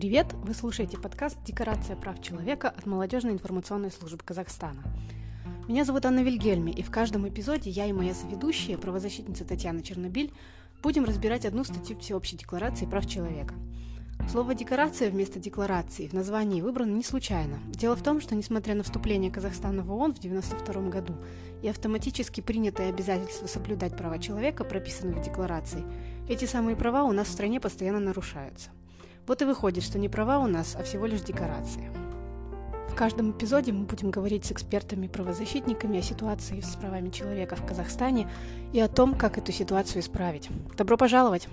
Привет! 0.00 0.32
Вы 0.32 0.54
слушаете 0.54 0.96
подкаст 0.96 1.36
«Декорация 1.44 1.94
прав 1.94 2.22
человека» 2.22 2.70
от 2.70 2.86
Молодежной 2.86 3.34
информационной 3.34 3.90
службы 3.90 4.22
Казахстана. 4.24 4.82
Меня 5.68 5.84
зовут 5.84 6.06
Анна 6.06 6.20
Вильгельми, 6.20 6.70
и 6.70 6.82
в 6.82 6.90
каждом 6.90 7.28
эпизоде 7.28 7.68
я 7.68 7.84
и 7.84 7.92
моя 7.92 8.14
соведущая, 8.14 8.78
правозащитница 8.78 9.44
Татьяна 9.44 9.82
Чернобиль, 9.82 10.32
будем 10.82 11.04
разбирать 11.04 11.44
одну 11.44 11.64
статью 11.64 11.98
Всеобщей 11.98 12.38
декларации 12.38 12.86
прав 12.86 13.06
человека. 13.06 13.52
Слово 14.30 14.54
«декорация» 14.54 15.10
вместо 15.10 15.38
«декларации» 15.38 16.08
в 16.08 16.14
названии 16.14 16.62
выбрано 16.62 16.94
не 16.94 17.04
случайно. 17.04 17.58
Дело 17.68 17.94
в 17.94 18.02
том, 18.02 18.22
что, 18.22 18.34
несмотря 18.34 18.74
на 18.74 18.84
вступление 18.84 19.30
Казахстана 19.30 19.82
в 19.82 19.92
ООН 19.92 20.14
в 20.14 20.18
1992 20.18 20.88
году 20.88 21.14
и 21.60 21.68
автоматически 21.68 22.40
принятое 22.40 22.88
обязательство 22.88 23.46
соблюдать 23.46 23.98
права 23.98 24.18
человека, 24.18 24.64
прописанные 24.64 25.20
в 25.20 25.22
декларации, 25.22 25.84
эти 26.26 26.46
самые 26.46 26.74
права 26.74 27.04
у 27.04 27.12
нас 27.12 27.28
в 27.28 27.32
стране 27.32 27.60
постоянно 27.60 28.00
нарушаются. 28.00 28.70
Вот 29.30 29.42
и 29.42 29.44
выходит, 29.44 29.84
что 29.84 29.96
не 29.96 30.08
права 30.08 30.40
у 30.40 30.48
нас, 30.48 30.74
а 30.76 30.82
всего 30.82 31.06
лишь 31.06 31.20
декорации. 31.20 31.88
В 32.88 32.96
каждом 32.96 33.30
эпизоде 33.30 33.70
мы 33.70 33.84
будем 33.84 34.10
говорить 34.10 34.44
с 34.44 34.50
экспертами-правозащитниками 34.50 36.00
о 36.00 36.02
ситуации 36.02 36.58
с 36.58 36.74
правами 36.74 37.10
человека 37.10 37.54
в 37.54 37.64
Казахстане 37.64 38.28
и 38.72 38.80
о 38.80 38.88
том, 38.88 39.14
как 39.14 39.38
эту 39.38 39.52
ситуацию 39.52 40.02
исправить. 40.02 40.48
Добро 40.76 40.96
пожаловать! 40.96 41.46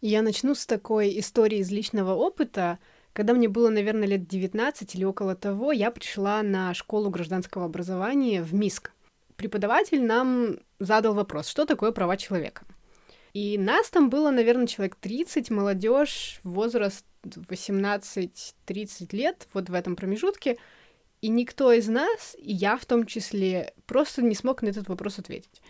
Я 0.00 0.22
начну 0.22 0.54
с 0.54 0.64
такой 0.64 1.18
истории 1.18 1.58
из 1.58 1.70
личного 1.70 2.14
опыта. 2.14 2.78
Когда 3.12 3.34
мне 3.34 3.50
было, 3.50 3.68
наверное, 3.68 4.08
лет 4.08 4.26
19 4.26 4.94
или 4.94 5.04
около 5.04 5.34
того, 5.34 5.72
я 5.72 5.90
пришла 5.90 6.42
на 6.42 6.72
школу 6.72 7.10
гражданского 7.10 7.66
образования 7.66 8.42
в 8.42 8.54
Миск 8.54 8.92
преподаватель 9.36 10.04
нам 10.04 10.58
задал 10.78 11.14
вопрос, 11.14 11.48
что 11.48 11.64
такое 11.64 11.92
права 11.92 12.16
человека. 12.16 12.64
И 13.32 13.58
нас 13.58 13.90
там 13.90 14.08
было, 14.08 14.30
наверное, 14.30 14.66
человек 14.66 14.96
30, 14.96 15.50
молодежь, 15.50 16.40
возраст 16.42 17.04
18-30 17.24 19.14
лет, 19.14 19.46
вот 19.52 19.68
в 19.68 19.74
этом 19.74 19.94
промежутке. 19.94 20.56
И 21.20 21.28
никто 21.28 21.72
из 21.72 21.88
нас, 21.88 22.36
и 22.38 22.52
я 22.52 22.76
в 22.76 22.86
том 22.86 23.04
числе, 23.04 23.74
просто 23.86 24.22
не 24.22 24.34
смог 24.34 24.62
на 24.62 24.68
этот 24.68 24.88
вопрос 24.88 25.18
ответить. 25.18 25.60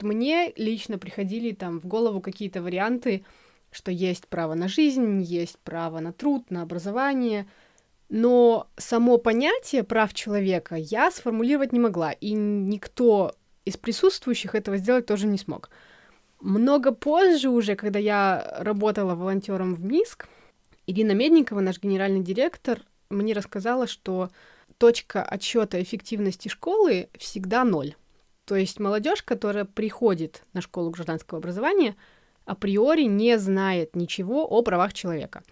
Мне 0.00 0.52
лично 0.56 0.98
приходили 0.98 1.52
там 1.52 1.80
в 1.80 1.86
голову 1.86 2.20
какие-то 2.20 2.62
варианты, 2.62 3.24
что 3.70 3.90
есть 3.90 4.26
право 4.28 4.54
на 4.54 4.68
жизнь, 4.68 5.22
есть 5.22 5.58
право 5.58 6.00
на 6.00 6.12
труд, 6.12 6.50
на 6.50 6.62
образование— 6.62 7.46
но 8.14 8.68
само 8.76 9.16
понятие 9.16 9.84
прав 9.84 10.12
человека 10.12 10.74
я 10.74 11.10
сформулировать 11.10 11.72
не 11.72 11.80
могла, 11.80 12.12
и 12.12 12.32
никто 12.32 13.34
из 13.64 13.78
присутствующих 13.78 14.54
этого 14.54 14.76
сделать 14.76 15.06
тоже 15.06 15.26
не 15.26 15.38
смог. 15.38 15.70
Много 16.38 16.92
позже 16.92 17.48
уже, 17.48 17.74
когда 17.74 17.98
я 17.98 18.56
работала 18.58 19.14
волонтером 19.14 19.74
в 19.74 19.82
МИСК, 19.82 20.28
Ирина 20.86 21.12
Медникова, 21.12 21.60
наш 21.60 21.80
генеральный 21.80 22.20
директор, 22.20 22.82
мне 23.08 23.32
рассказала, 23.32 23.86
что 23.86 24.28
точка 24.76 25.22
отсчета 25.22 25.82
эффективности 25.82 26.48
школы 26.48 27.08
всегда 27.16 27.64
ноль. 27.64 27.94
То 28.44 28.56
есть 28.56 28.78
молодежь, 28.78 29.22
которая 29.22 29.64
приходит 29.64 30.42
на 30.52 30.60
школу 30.60 30.90
гражданского 30.90 31.38
образования, 31.38 31.96
априори 32.44 33.04
не 33.04 33.38
знает 33.38 33.96
ничего 33.96 34.44
о 34.44 34.60
правах 34.60 34.92
человека. 34.92 35.42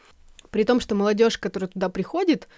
При 0.51 0.65
том, 0.65 0.81
что 0.81 0.95
молодежь, 0.95 1.39
которая 1.39 1.69
туда 1.69 1.89
приходит, 1.89 2.48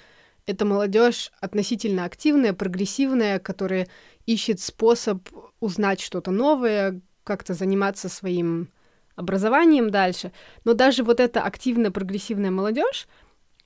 это 0.46 0.64
молодежь 0.64 1.30
относительно 1.40 2.04
активная, 2.04 2.52
прогрессивная, 2.52 3.38
которая 3.38 3.88
ищет 4.26 4.60
способ 4.60 5.28
узнать 5.60 6.00
что-то 6.00 6.30
новое, 6.30 7.00
как-то 7.24 7.54
заниматься 7.54 8.08
своим 8.08 8.68
образованием 9.14 9.90
дальше. 9.90 10.32
Но 10.64 10.74
даже 10.74 11.04
вот 11.04 11.20
эта 11.20 11.42
активная, 11.42 11.90
прогрессивная 11.90 12.50
молодежь 12.50 13.06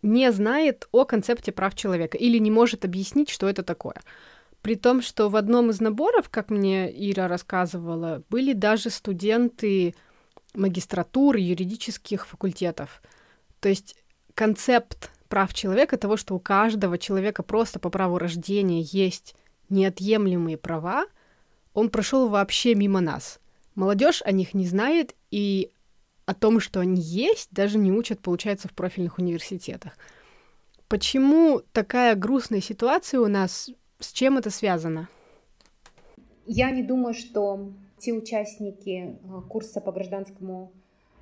не 0.03 0.31
знает 0.32 0.88
о 0.93 1.04
концепте 1.04 1.53
прав 1.53 1.75
человека 1.75 2.19
или 2.19 2.38
не 2.38 2.50
может 2.50 2.84
объяснить, 2.84 3.31
что 3.31 3.48
это 3.48 3.62
такое. 3.62 4.00
При 4.60 4.75
том, 4.75 5.00
что 5.00 5.28
в 5.28 5.37
одном 5.37 5.70
из 5.70 5.81
наборов, 5.81 6.28
как 6.28 6.50
мне 6.50 6.91
Ира 6.91 7.28
рассказывала, 7.28 8.22
были 8.28 8.53
даже 8.53 8.91
студенты 8.91 9.94
магистратуры 10.54 11.38
юридических 11.38 12.26
факультетов. 12.26 13.03
То 13.60 13.69
есть 13.69 13.97
концепт 14.36 15.10
прав 15.28 15.52
человека, 15.52 15.97
того, 15.97 16.16
что 16.16 16.36
у 16.36 16.38
каждого 16.38 16.98
человека 16.98 17.42
просто 17.42 17.80
по 17.80 17.91
праву 17.91 18.19
рождения 18.19 18.82
есть 18.82 19.34
неотъемлемые 19.69 20.56
права, 20.56 21.06
он 21.74 21.91
прошел 21.91 22.28
вообще 22.28 22.76
мимо 22.76 23.00
нас. 23.00 23.41
Молодежь 23.75 24.22
о 24.25 24.30
них 24.30 24.54
не 24.54 24.66
знает, 24.66 25.16
и 25.32 25.72
о 26.26 26.34
том, 26.34 26.60
что 26.60 26.80
они 26.80 27.00
есть, 27.00 27.48
даже 27.50 27.78
не 27.78 27.91
учат, 27.91 28.20
получается, 28.20 28.69
в 28.69 28.72
профильных 28.72 29.19
университетах. 29.19 29.96
Почему 30.88 31.62
такая 31.72 32.14
грустная 32.14 32.60
ситуация 32.60 33.20
у 33.20 33.26
нас? 33.26 33.70
С 33.98 34.12
чем 34.12 34.38
это 34.38 34.50
связано? 34.50 35.08
Я 36.46 36.70
не 36.70 36.82
думаю, 36.82 37.14
что 37.14 37.72
те 37.98 38.12
участники 38.12 38.91
э, 38.91 39.41
курса 39.48 39.80
по 39.80 39.91
гражданскому 39.91 40.72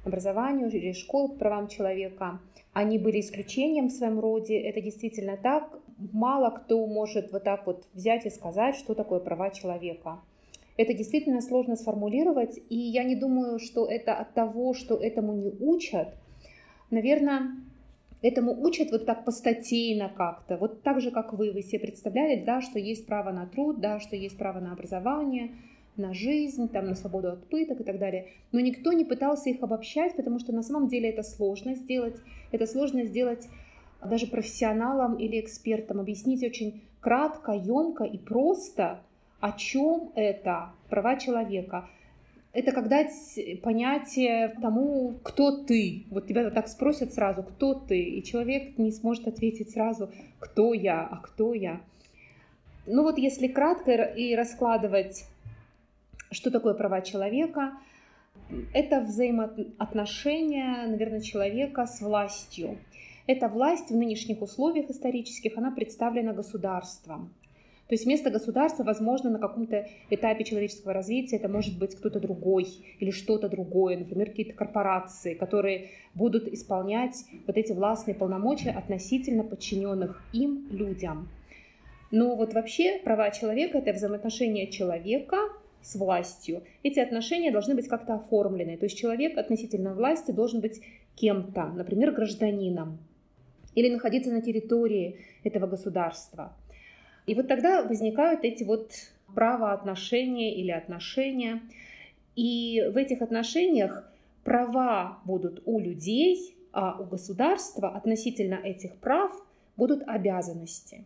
образованию 0.04 0.70
или 0.70 0.92
школ 0.92 1.30
по 1.30 1.36
правам 1.36 1.68
человека, 1.68 2.40
они 2.74 2.98
были 2.98 3.20
исключением 3.20 3.88
в 3.88 3.92
своем 3.92 4.20
роде. 4.20 4.58
Это 4.58 4.80
действительно 4.82 5.36
так. 5.36 5.78
Мало 6.12 6.50
кто 6.50 6.86
может 6.86 7.32
вот 7.32 7.44
так 7.44 7.66
вот 7.66 7.84
взять 7.94 8.26
и 8.26 8.30
сказать, 8.30 8.74
что 8.74 8.94
такое 8.94 9.20
права 9.20 9.50
человека. 9.50 10.20
Это 10.76 10.92
действительно 10.92 11.40
сложно 11.40 11.76
сформулировать, 11.76 12.58
и 12.68 12.76
я 12.76 13.04
не 13.04 13.14
думаю, 13.14 13.60
что 13.60 13.86
это 13.86 14.12
от 14.14 14.34
того, 14.34 14.74
что 14.74 14.96
этому 14.96 15.32
не 15.32 15.52
учат. 15.60 16.08
Наверное, 16.90 17.52
этому 18.22 18.60
учат 18.60 18.90
вот 18.90 19.06
так 19.06 19.24
постатейно 19.24 20.08
как-то, 20.08 20.56
вот 20.56 20.82
так 20.82 21.00
же, 21.00 21.12
как 21.12 21.32
вы, 21.32 21.52
вы 21.52 21.62
себе 21.62 21.78
представляли, 21.78 22.42
да, 22.42 22.60
что 22.60 22.80
есть 22.80 23.06
право 23.06 23.30
на 23.30 23.46
труд, 23.46 23.80
да, 23.80 24.00
что 24.00 24.16
есть 24.16 24.36
право 24.36 24.58
на 24.58 24.72
образование, 24.72 25.52
на 25.96 26.12
жизнь, 26.14 26.68
там, 26.68 26.86
на 26.86 26.94
свободу 26.94 27.28
от 27.28 27.48
пыток 27.48 27.80
и 27.80 27.84
так 27.84 27.98
далее. 27.98 28.28
Но 28.52 28.60
никто 28.60 28.92
не 28.92 29.04
пытался 29.04 29.50
их 29.50 29.62
обобщать, 29.62 30.16
потому 30.16 30.38
что 30.38 30.52
на 30.52 30.62
самом 30.62 30.88
деле 30.88 31.10
это 31.10 31.22
сложно 31.22 31.74
сделать. 31.74 32.16
Это 32.52 32.66
сложно 32.66 33.04
сделать 33.04 33.48
даже 34.04 34.26
профессионалам 34.26 35.16
или 35.16 35.40
экспертам. 35.40 36.00
Объяснить 36.00 36.42
очень 36.42 36.82
кратко, 37.00 37.52
емко 37.52 38.04
и 38.04 38.18
просто, 38.18 39.00
о 39.40 39.52
чем 39.52 40.12
это 40.14 40.72
права 40.88 41.16
человека. 41.16 41.88
Это 42.52 42.70
когда 42.70 43.04
понятие 43.62 44.56
тому, 44.62 45.14
кто 45.24 45.64
ты. 45.64 46.04
Вот 46.10 46.28
тебя 46.28 46.50
так 46.50 46.68
спросят 46.68 47.12
сразу, 47.12 47.42
кто 47.42 47.74
ты, 47.74 48.00
и 48.00 48.22
человек 48.22 48.78
не 48.78 48.92
сможет 48.92 49.26
ответить 49.26 49.70
сразу, 49.70 50.10
кто 50.38 50.72
я, 50.72 51.02
а 51.02 51.16
кто 51.16 51.52
я. 51.52 51.80
Ну 52.86 53.02
вот 53.02 53.18
если 53.18 53.48
кратко 53.48 53.92
и 53.92 54.36
раскладывать 54.36 55.24
что 56.34 56.50
такое 56.50 56.74
права 56.74 57.00
человека? 57.00 57.72
Это 58.72 59.00
взаимоотношения, 59.00 60.86
наверное, 60.86 61.20
человека 61.20 61.86
с 61.86 62.00
властью. 62.00 62.78
Эта 63.26 63.48
власть 63.48 63.90
в 63.90 63.96
нынешних 63.96 64.42
условиях 64.42 64.90
исторических, 64.90 65.56
она 65.56 65.70
представлена 65.70 66.32
государством. 66.32 67.32
То 67.88 67.94
есть 67.94 68.06
вместо 68.06 68.30
государства, 68.30 68.82
возможно, 68.82 69.30
на 69.30 69.38
каком-то 69.38 69.86
этапе 70.08 70.44
человеческого 70.44 70.94
развития 70.94 71.36
это 71.36 71.48
может 71.48 71.78
быть 71.78 71.94
кто-то 71.94 72.18
другой 72.18 72.66
или 72.98 73.10
что-то 73.10 73.48
другое, 73.48 73.98
например, 73.98 74.30
какие-то 74.30 74.54
корпорации, 74.54 75.34
которые 75.34 75.90
будут 76.14 76.48
исполнять 76.48 77.24
вот 77.46 77.58
эти 77.58 77.72
властные 77.72 78.14
полномочия 78.14 78.70
относительно 78.70 79.44
подчиненных 79.44 80.22
им 80.32 80.66
людям. 80.70 81.28
Но 82.10 82.36
вот 82.36 82.54
вообще 82.54 83.00
права 83.04 83.30
человека— 83.30 83.78
это 83.78 83.92
взаимоотношения 83.92 84.68
человека 84.68 85.36
с 85.84 85.94
властью, 85.96 86.62
эти 86.82 86.98
отношения 86.98 87.52
должны 87.52 87.74
быть 87.74 87.88
как-то 87.88 88.14
оформлены. 88.14 88.76
То 88.76 88.86
есть 88.86 88.98
человек 88.98 89.36
относительно 89.36 89.94
власти 89.94 90.30
должен 90.30 90.60
быть 90.60 90.80
кем-то, 91.14 91.66
например, 91.66 92.12
гражданином, 92.12 92.98
или 93.74 93.90
находиться 93.90 94.30
на 94.30 94.40
территории 94.40 95.18
этого 95.42 95.66
государства. 95.66 96.56
И 97.26 97.34
вот 97.34 97.48
тогда 97.48 97.82
возникают 97.82 98.44
эти 98.44 98.64
вот 98.64 98.92
правоотношения 99.34 100.54
или 100.54 100.70
отношения. 100.70 101.62
И 102.36 102.82
в 102.92 102.96
этих 102.96 103.22
отношениях 103.22 104.10
права 104.42 105.18
будут 105.24 105.62
у 105.66 105.78
людей, 105.78 106.56
а 106.72 107.00
у 107.00 107.04
государства 107.04 107.90
относительно 107.90 108.54
этих 108.54 108.96
прав 108.96 109.32
будут 109.76 110.02
обязанности. 110.06 111.04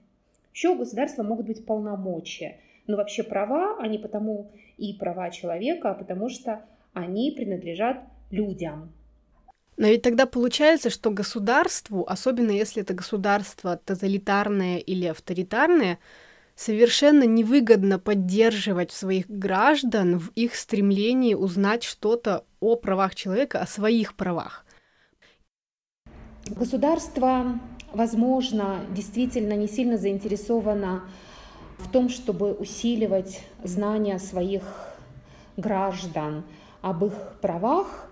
Еще 0.52 0.70
у 0.70 0.76
государства 0.76 1.22
могут 1.22 1.46
быть 1.46 1.64
полномочия. 1.64 2.58
Но 2.88 2.96
вообще 2.96 3.22
права, 3.22 3.76
они 3.78 3.98
потому 3.98 4.50
и 4.78 4.94
права 4.94 5.30
человека, 5.30 5.94
потому 5.94 6.30
что 6.30 6.64
они 6.94 7.30
принадлежат 7.30 7.98
людям. 8.30 8.92
Но 9.76 9.86
ведь 9.86 10.02
тогда 10.02 10.26
получается, 10.26 10.90
что 10.90 11.10
государству, 11.10 12.04
особенно 12.08 12.50
если 12.50 12.82
это 12.82 12.94
государство 12.94 13.76
тоталитарное 13.76 14.78
или 14.78 15.06
авторитарное, 15.06 15.98
совершенно 16.56 17.24
невыгодно 17.24 17.98
поддерживать 17.98 18.90
своих 18.90 19.28
граждан 19.28 20.18
в 20.18 20.30
их 20.34 20.56
стремлении 20.56 21.34
узнать 21.34 21.84
что-то 21.84 22.44
о 22.58 22.74
правах 22.74 23.14
человека, 23.14 23.60
о 23.60 23.66
своих 23.66 24.16
правах. 24.16 24.64
Государство, 26.46 27.60
возможно, 27.92 28.80
действительно 28.96 29.52
не 29.52 29.68
сильно 29.68 29.98
заинтересовано 29.98 31.04
в 31.78 31.90
том, 31.90 32.08
чтобы 32.08 32.52
усиливать 32.52 33.42
знания 33.62 34.18
своих 34.18 34.62
граждан 35.56 36.44
об 36.82 37.04
их 37.04 37.12
правах, 37.40 38.10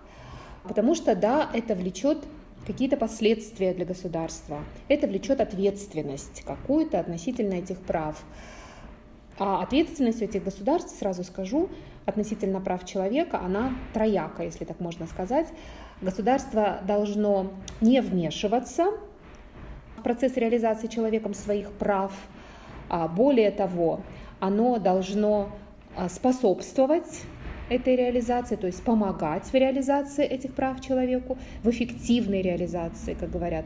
потому 0.63 0.95
что, 0.95 1.15
да, 1.15 1.49
это 1.53 1.75
влечет 1.75 2.19
какие-то 2.65 2.97
последствия 2.97 3.73
для 3.73 3.85
государства. 3.85 4.59
Это 4.89 5.07
влечет 5.07 5.39
ответственность 5.39 6.43
какую-то 6.45 6.99
относительно 6.99 7.53
этих 7.53 7.79
прав. 7.79 8.21
А 9.39 9.61
ответственность 9.61 10.21
у 10.21 10.25
этих 10.25 10.43
государств, 10.43 10.97
сразу 10.97 11.23
скажу, 11.23 11.69
относительно 12.05 12.59
прав 12.59 12.85
человека, 12.85 13.39
она 13.39 13.73
трояка, 13.93 14.43
если 14.43 14.65
так 14.65 14.79
можно 14.79 15.07
сказать. 15.07 15.47
Государство 16.01 16.79
должно 16.85 17.51
не 17.79 18.01
вмешиваться 18.01 18.91
в 19.97 20.03
процесс 20.03 20.35
реализации 20.35 20.87
человеком 20.87 21.33
своих 21.33 21.71
прав. 21.71 22.11
А 22.89 23.07
более 23.07 23.51
того, 23.51 24.01
оно 24.39 24.77
должно 24.79 25.49
а, 25.95 26.09
способствовать 26.09 27.21
этой 27.69 27.95
реализации, 27.95 28.55
то 28.55 28.67
есть 28.67 28.83
помогать 28.83 29.45
в 29.45 29.53
реализации 29.53 30.25
этих 30.25 30.53
прав 30.53 30.79
человеку, 30.81 31.37
в 31.63 31.69
эффективной 31.69 32.41
реализации, 32.41 33.13
как 33.13 33.29
говорят, 33.29 33.65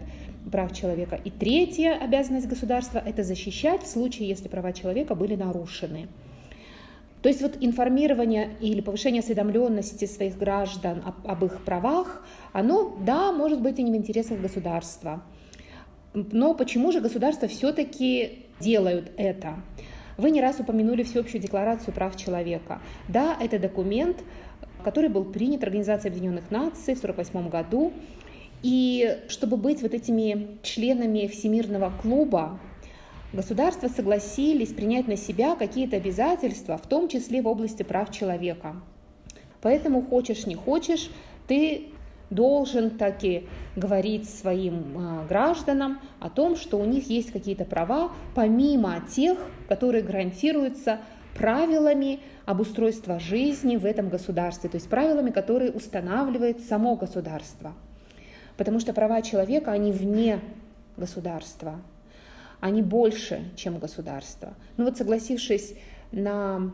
прав 0.52 0.76
человека. 0.76 1.20
И 1.24 1.30
третья 1.30 1.98
обязанность 2.02 2.48
государства– 2.48 3.02
это 3.06 3.24
защищать 3.24 3.84
в 3.84 3.88
случае, 3.88 4.30
если 4.30 4.48
права 4.48 4.74
человека 4.74 5.14
были 5.14 5.36
нарушены. 5.36 6.08
То 7.22 7.30
есть 7.30 7.42
вот 7.42 7.58
информирование 7.60 8.50
или 8.62 8.82
повышение 8.82 9.20
осведомленности 9.20 10.06
своих 10.06 10.38
граждан 10.40 11.04
об, 11.06 11.28
об 11.28 11.46
их 11.46 11.64
правах, 11.64 12.26
оно, 12.52 12.98
да, 13.06 13.32
может 13.32 13.62
быть 13.62 13.78
и 13.78 13.84
не 13.84 13.92
в 13.92 13.96
интересах 13.96 14.42
государства. 14.42 15.22
Но 16.14 16.56
почему 16.56 16.92
же 16.92 17.00
государства 17.00 17.48
все-таки 17.48 18.48
делают 18.62 19.12
это? 19.18 19.56
Вы 20.18 20.32
не 20.32 20.42
раз 20.42 20.60
упомянули 20.60 21.04
Всеобщую 21.04 21.42
декларацию 21.42 21.94
прав 21.94 22.16
человека. 22.16 22.80
Да, 23.08 23.36
это 23.42 23.60
документ, 23.60 24.18
который 24.84 25.10
был 25.10 25.26
принят 25.26 25.64
Организацией 25.64 26.12
Объединенных 26.12 26.52
Наций 26.52 26.96
в 26.96 27.04
1948 27.04 27.50
году. 27.50 27.92
И 28.62 29.18
чтобы 29.28 29.58
быть 29.58 29.82
вот 29.82 29.94
этими 29.94 30.60
членами 30.62 31.28
Всемирного 31.28 31.92
клуба, 32.02 32.60
государства 33.34 33.88
согласились 33.88 34.74
принять 34.74 35.08
на 35.08 35.18
себя 35.18 35.56
какие-то 35.56 35.98
обязательства, 35.98 36.78
в 36.78 36.88
том 36.88 37.08
числе 37.08 37.42
в 37.42 37.48
области 37.48 37.82
прав 37.84 38.12
человека. 38.12 38.76
Поэтому 39.62 40.04
хочешь 40.04 40.46
не 40.46 40.56
хочешь, 40.56 41.10
ты 41.48 41.88
должен 42.32 42.90
таки 42.92 43.48
говорить 43.76 44.28
своим 44.28 44.98
а, 44.98 45.26
гражданам 45.28 46.00
о 46.20 46.30
том, 46.30 46.56
что 46.56 46.80
у 46.80 46.86
них 46.86 47.10
есть 47.10 47.32
какие-то 47.32 47.66
права, 47.66 48.12
помимо 48.34 48.96
тех, 49.14 49.38
которые 49.68 50.02
гарантируются 50.02 51.00
правилами 51.36 52.20
обустройства 52.46 53.20
жизни 53.20 53.76
в 53.78 53.86
этом 53.86 54.10
государстве, 54.10 54.70
то 54.70 54.78
есть 54.78 54.90
правилами, 54.90 55.30
которые 55.30 55.72
устанавливает 55.72 56.62
само 56.62 56.96
государство. 56.96 57.74
Потому 58.58 58.80
что 58.80 58.94
права 58.94 59.22
человека, 59.22 59.72
они 59.72 59.92
вне 59.92 60.40
государства, 60.98 61.82
они 62.60 62.82
больше, 62.82 63.44
чем 63.56 63.78
государство. 63.80 64.54
Ну 64.78 64.86
вот 64.86 64.98
согласившись 64.98 65.74
на 66.12 66.72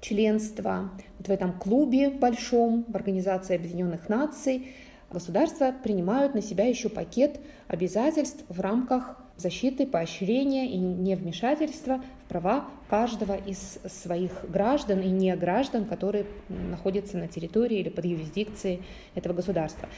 членство 0.00 0.90
вот 1.18 1.28
в 1.28 1.30
этом 1.30 1.52
клубе 1.52 2.10
большом, 2.10 2.84
в 2.88 2.96
Организации 2.96 3.56
Объединенных 3.56 4.08
Наций, 4.08 4.74
государства 5.10 5.74
принимают 5.82 6.34
на 6.34 6.42
себя 6.42 6.66
еще 6.66 6.88
пакет 6.88 7.40
обязательств 7.66 8.44
в 8.48 8.60
рамках 8.60 9.16
защиты, 9.36 9.86
поощрения 9.86 10.70
и 10.70 10.78
невмешательства 10.78 12.02
в 12.24 12.28
права 12.28 12.68
каждого 12.90 13.36
из 13.36 13.78
своих 13.86 14.44
граждан 14.50 15.00
и 15.00 15.08
не 15.08 15.34
граждан, 15.36 15.84
которые 15.84 16.26
находятся 16.48 17.16
на 17.16 17.28
территории 17.28 17.78
или 17.78 17.88
под 17.88 18.04
юрисдикцией 18.04 18.82
этого 19.14 19.34
государства. 19.34 19.88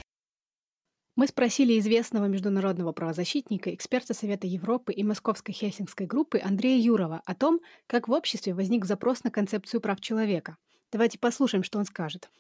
Мы 1.21 1.27
спросили 1.27 1.79
известного 1.79 2.25
международного 2.29 2.93
правозащитника, 2.93 3.75
эксперта 3.75 4.15
Совета 4.15 4.47
Европы 4.47 4.91
и 4.91 5.05
Московской 5.05 5.53
Хельсинской 5.53 6.07
группы 6.07 6.41
Андрея 6.43 6.83
Юрова 6.83 7.21
о 7.27 7.35
том, 7.35 7.61
как 7.87 8.09
в 8.09 8.13
обществе 8.13 8.55
возник 8.55 8.87
запрос 8.87 9.23
на 9.23 9.31
концепцию 9.31 9.83
прав 9.83 10.01
человека. 10.01 10.57
Давайте 10.91 11.19
послушаем, 11.19 11.63
что 11.63 11.79
он 11.79 11.85
скажет. 11.85 12.31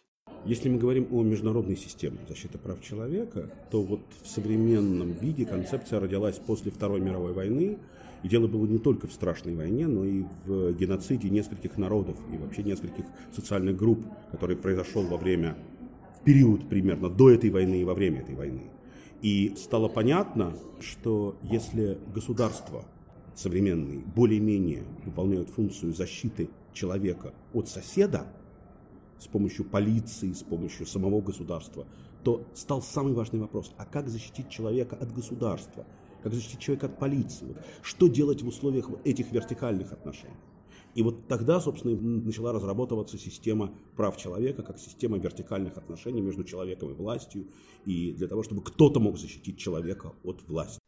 Если 0.47 0.71
мы 0.71 0.79
говорим 0.79 1.09
о 1.11 1.23
международной 1.23 1.77
системе 1.77 2.21
защиты 2.27 2.57
прав 2.57 2.81
человека, 2.81 3.51
то 3.71 3.83
вот 3.83 4.01
в 4.23 4.27
современном 4.27 5.13
виде 5.13 5.45
концепция 5.45 6.01
родилась 6.01 6.39
после 6.39 6.71
Второй 6.71 7.01
мировой 7.01 7.35
войны, 7.35 7.79
и 8.23 8.29
дело 8.31 8.47
было 8.47 8.67
не 8.67 8.79
только 8.79 9.09
в 9.09 9.13
страшной 9.13 9.55
войне, 9.57 9.89
но 9.89 10.07
и 10.07 10.25
в 10.47 10.73
геноциде 10.73 11.29
нескольких 11.29 11.77
народов 11.77 12.17
и 12.33 12.39
вообще 12.39 12.63
нескольких 12.63 13.05
социальных 13.31 13.77
групп, 13.77 14.07
который 14.31 14.57
произошел 14.57 15.03
во 15.03 15.19
время 15.19 15.55
период 16.25 16.69
примерно 16.69 17.09
до 17.09 17.31
этой 17.31 17.51
войны 17.51 17.81
и 17.81 17.85
во 17.85 17.95
время 17.95 18.21
этой 18.21 18.35
войны. 18.35 18.71
И 19.23 19.55
стало 19.57 19.89
понятно, 19.89 20.57
что 20.81 21.37
если 21.43 21.99
государства 22.15 22.87
современные 23.35 24.01
более-менее 24.01 24.85
выполняют 25.05 25.51
функцию 25.51 25.93
защиты 25.93 26.51
человека 26.73 27.35
от 27.53 27.69
соседа 27.69 28.27
с 29.19 29.27
помощью 29.27 29.65
полиции, 29.65 30.33
с 30.33 30.43
помощью 30.43 30.87
самого 30.87 31.21
государства, 31.21 31.87
то 32.25 32.47
стал 32.55 32.83
самый 32.83 33.13
важный 33.13 33.41
вопрос, 33.41 33.73
а 33.77 33.85
как 33.85 34.09
защитить 34.09 34.49
человека 34.49 34.97
от 34.97 35.13
государства, 35.13 35.87
как 36.23 36.33
защитить 36.33 36.61
человека 36.61 36.87
от 36.87 36.99
полиции, 36.99 37.57
что 37.83 38.09
делать 38.09 38.43
в 38.43 38.49
условиях 38.49 38.91
этих 39.05 39.33
вертикальных 39.33 39.93
отношений. 39.93 40.35
И 40.95 41.03
вот 41.03 41.29
тогда, 41.29 41.61
собственно, 41.61 41.97
начала 41.97 42.53
разрабатываться 42.53 43.19
система 43.19 43.73
прав 43.97 44.17
человека, 44.17 44.63
как 44.63 44.79
система 44.79 45.19
вертикальных 45.19 45.77
отношений 45.77 46.21
между 46.21 46.45
человеком 46.45 46.91
и 46.91 46.95
властью, 46.95 47.47
и 47.87 48.13
для 48.13 48.29
того, 48.29 48.43
чтобы 48.43 48.63
кто-то 48.63 49.01
мог 49.01 49.19
защитить 49.19 49.59
человека 49.59 50.13
от 50.25 50.43
власти. 50.49 50.81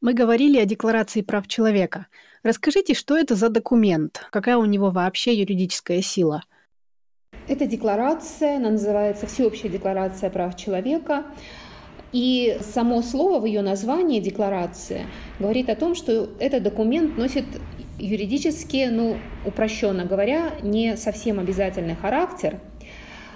Мы 0.00 0.12
говорили 0.12 0.58
о 0.58 0.66
Декларации 0.66 1.22
прав 1.22 1.48
человека. 1.48 2.08
Расскажите, 2.42 2.94
что 2.94 3.16
это 3.16 3.34
за 3.34 3.48
документ? 3.48 4.26
Какая 4.30 4.58
у 4.58 4.66
него 4.66 4.90
вообще 4.90 5.32
юридическая 5.34 6.02
сила? 6.02 6.42
Эта 7.48 7.66
декларация, 7.66 8.56
она 8.56 8.70
называется 8.70 9.26
Всеобщая 9.26 9.70
декларация 9.70 10.30
прав 10.30 10.56
человека. 10.56 11.24
И 12.12 12.58
само 12.60 13.02
слово 13.02 13.40
в 13.40 13.44
ее 13.44 13.60
названии, 13.62 14.20
декларация, 14.20 15.06
говорит 15.40 15.68
о 15.68 15.74
том, 15.74 15.94
что 15.94 16.30
этот 16.38 16.62
документ 16.62 17.18
носит 17.18 17.44
юридически, 17.98 18.88
ну, 18.90 19.16
упрощенно 19.44 20.04
говоря, 20.04 20.52
не 20.62 20.96
совсем 20.96 21.38
обязательный 21.38 21.94
характер. 21.94 22.58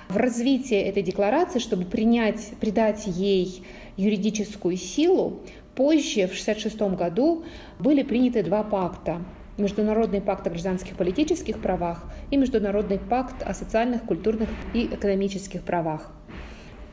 В 0.09 0.17
развитии 0.17 0.79
этой 0.79 1.03
декларации, 1.03 1.59
чтобы 1.59 1.85
принять, 1.85 2.53
придать 2.61 3.07
ей 3.07 3.63
юридическую 3.97 4.77
силу, 4.77 5.41
позже, 5.75 6.27
в 6.27 6.33
1966 6.33 6.81
году, 6.97 7.45
были 7.79 8.03
приняты 8.03 8.43
два 8.43 8.63
пакта. 8.63 9.23
Международный 9.59 10.21
пакт 10.21 10.47
о 10.47 10.51
гражданских 10.51 10.93
и 10.93 10.95
политических 10.95 11.61
правах 11.61 12.05
и 12.31 12.37
Международный 12.37 12.99
пакт 12.99 13.43
о 13.43 13.55
социальных, 13.55 14.05
культурных 14.05 14.49
и 14.73 14.87
экономических 14.87 15.63
правах. 15.63 16.13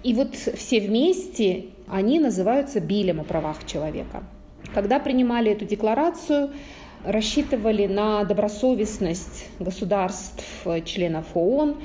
И 0.04 0.14
вот 0.14 0.36
все 0.36 0.80
вместе 0.82 1.66
они 1.88 2.20
называются 2.20 2.80
Билем 2.80 3.22
о 3.22 3.24
правах 3.24 3.66
человека. 3.66 4.24
Когда 4.74 5.00
принимали 5.00 5.52
эту 5.52 5.66
декларацию, 5.66 6.52
рассчитывали 7.06 7.88
на 7.88 8.24
добросовестность 8.24 9.50
государств, 9.60 10.44
членов 10.86 11.26
ООН 11.34 11.78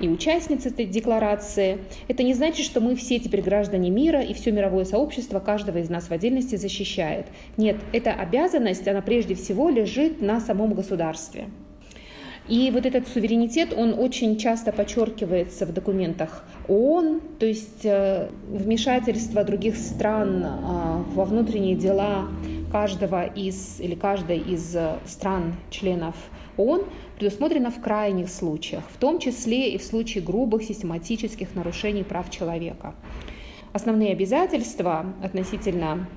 и 0.00 0.08
участниц 0.08 0.66
этой 0.66 0.84
декларации. 0.84 1.78
Это 2.08 2.22
не 2.22 2.34
значит, 2.34 2.64
что 2.64 2.80
мы 2.80 2.96
все 2.96 3.18
теперь 3.18 3.42
граждане 3.42 3.90
мира 3.90 4.20
и 4.20 4.34
все 4.34 4.52
мировое 4.52 4.84
сообщество 4.84 5.40
каждого 5.40 5.78
из 5.78 5.88
нас 5.88 6.08
в 6.08 6.12
отдельности 6.12 6.56
защищает. 6.56 7.26
Нет, 7.56 7.76
эта 7.92 8.12
обязанность, 8.12 8.86
она 8.86 9.00
прежде 9.00 9.34
всего 9.34 9.70
лежит 9.70 10.20
на 10.20 10.40
самом 10.40 10.74
государстве. 10.74 11.46
И 12.48 12.70
вот 12.70 12.86
этот 12.86 13.08
суверенитет, 13.08 13.74
он 13.76 13.94
очень 13.98 14.38
часто 14.38 14.70
подчеркивается 14.70 15.66
в 15.66 15.72
документах 15.72 16.44
ООН, 16.68 17.20
то 17.40 17.46
есть 17.46 17.84
э, 17.84 18.28
вмешательство 18.48 19.42
других 19.42 19.76
стран 19.76 20.44
а, 20.44 21.04
во 21.12 21.24
внутренние 21.24 21.74
дела 21.74 22.28
каждого 22.70 23.24
из 23.24 23.80
или 23.80 23.94
каждой 23.94 24.38
из 24.38 24.74
э, 24.74 24.98
стран-членов 25.06 26.14
ООН 26.56 26.84
предусмотрено 27.16 27.70
в 27.70 27.80
крайних 27.80 28.28
случаях, 28.28 28.84
в 28.92 28.98
том 28.98 29.18
числе 29.18 29.72
и 29.72 29.78
в 29.78 29.84
случае 29.84 30.22
грубых 30.22 30.62
систематических 30.62 31.54
нарушений 31.54 32.04
прав 32.04 32.30
человека. 32.30 32.94
Основные 33.72 34.12
обязательства 34.12 35.06
относительно 35.22 36.08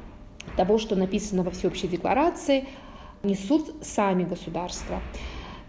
того, 0.55 0.77
что 0.77 0.95
написано 0.95 1.43
во 1.43 1.51
Всеобщей 1.51 1.87
декларации, 1.87 2.65
несут 3.23 3.73
сами 3.81 4.23
государства. 4.23 5.01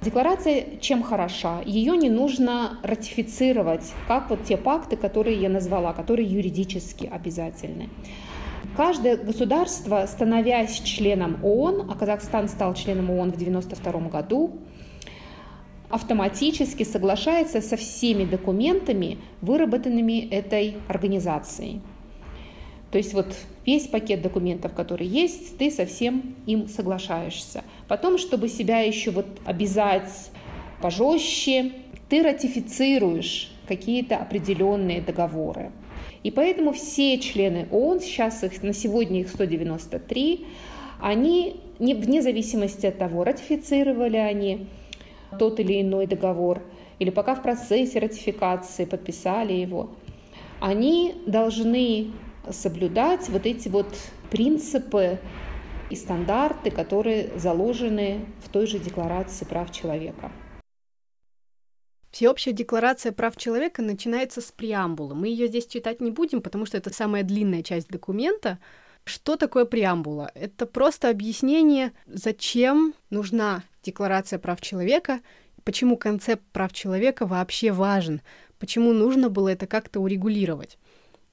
Декларация 0.02 0.78
чем 0.80 1.02
хороша? 1.02 1.60
Ее 1.66 1.96
не 1.96 2.08
нужно 2.08 2.78
ратифицировать, 2.82 3.92
как 4.08 4.30
вот 4.30 4.44
те 4.44 4.56
пакты, 4.56 4.96
которые 4.96 5.38
я 5.38 5.50
назвала, 5.50 5.92
которые 5.92 6.26
юридически 6.26 7.04
обязательны. 7.04 7.90
Каждое 8.76 9.16
государство, 9.16 10.06
становясь 10.06 10.80
членом 10.80 11.44
ООН, 11.44 11.90
а 11.90 11.94
Казахстан 11.96 12.48
стал 12.48 12.74
членом 12.74 13.10
ООН 13.10 13.32
в 13.32 13.34
1992 13.34 14.08
году, 14.08 14.58
автоматически 15.88 16.84
соглашается 16.84 17.60
со 17.60 17.76
всеми 17.76 18.24
документами, 18.24 19.18
выработанными 19.40 20.28
этой 20.28 20.76
организацией. 20.88 21.80
То 22.92 22.98
есть 22.98 23.12
вот 23.12 23.34
весь 23.66 23.88
пакет 23.88 24.22
документов, 24.22 24.72
который 24.74 25.06
есть, 25.06 25.58
ты 25.58 25.70
со 25.70 25.84
всем 25.84 26.36
им 26.46 26.68
соглашаешься. 26.68 27.64
Потом, 27.88 28.18
чтобы 28.18 28.48
себя 28.48 28.80
еще 28.80 29.10
вот 29.10 29.26
обязать 29.44 30.30
пожестче, 30.80 31.72
ты 32.08 32.22
ратифицируешь 32.22 33.52
какие-то 33.68 34.16
определенные 34.16 35.00
договоры. 35.00 35.70
И 36.22 36.30
поэтому 36.30 36.72
все 36.72 37.18
члены 37.18 37.66
ООН, 37.70 38.00
сейчас 38.00 38.44
их 38.44 38.62
на 38.62 38.72
сегодня 38.72 39.20
их 39.20 39.28
193, 39.28 40.46
они 41.00 41.60
не, 41.78 41.94
вне 41.94 42.20
зависимости 42.20 42.86
от 42.86 42.98
того, 42.98 43.24
ратифицировали 43.24 44.18
они 44.18 44.66
тот 45.38 45.60
или 45.60 45.80
иной 45.80 46.06
договор, 46.06 46.62
или 46.98 47.10
пока 47.10 47.34
в 47.34 47.42
процессе 47.42 47.98
ратификации 47.98 48.84
подписали 48.84 49.54
его, 49.54 49.90
они 50.60 51.14
должны 51.26 52.10
соблюдать 52.50 53.28
вот 53.30 53.46
эти 53.46 53.68
вот 53.68 53.86
принципы 54.30 55.18
и 55.88 55.96
стандарты, 55.96 56.70
которые 56.70 57.30
заложены 57.36 58.20
в 58.44 58.50
той 58.50 58.66
же 58.66 58.78
Декларации 58.78 59.44
прав 59.44 59.72
человека. 59.72 60.30
Всеобщая 62.10 62.52
декларация 62.52 63.12
прав 63.12 63.36
человека 63.36 63.82
начинается 63.82 64.40
с 64.40 64.50
преамбулы. 64.50 65.14
Мы 65.14 65.28
ее 65.28 65.46
здесь 65.46 65.66
читать 65.66 66.00
не 66.00 66.10
будем, 66.10 66.42
потому 66.42 66.66
что 66.66 66.76
это 66.76 66.92
самая 66.92 67.22
длинная 67.22 67.62
часть 67.62 67.88
документа. 67.88 68.58
Что 69.04 69.36
такое 69.36 69.64
преамбула? 69.64 70.30
Это 70.34 70.66
просто 70.66 71.08
объяснение, 71.08 71.92
зачем 72.06 72.94
нужна 73.10 73.62
декларация 73.82 74.38
прав 74.38 74.60
человека, 74.60 75.20
почему 75.64 75.96
концепт 75.96 76.42
прав 76.52 76.72
человека 76.72 77.26
вообще 77.26 77.70
важен, 77.70 78.20
почему 78.58 78.92
нужно 78.92 79.30
было 79.30 79.48
это 79.48 79.66
как-то 79.66 80.00
урегулировать. 80.00 80.78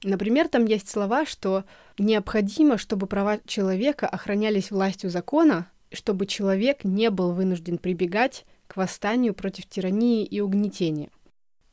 Например, 0.04 0.48
там 0.48 0.64
есть 0.64 0.88
слова, 0.88 1.26
что 1.26 1.64
необходимо, 1.98 2.78
чтобы 2.78 3.08
права 3.08 3.40
человека 3.46 4.06
охранялись 4.06 4.70
властью 4.70 5.10
закона, 5.10 5.70
чтобы 5.90 6.26
человек 6.26 6.84
не 6.84 7.10
был 7.10 7.32
вынужден 7.32 7.78
прибегать 7.78 8.44
к 8.68 8.76
восстанию 8.76 9.34
против 9.34 9.66
тирании 9.66 10.24
и 10.24 10.40
угнетения. 10.40 11.10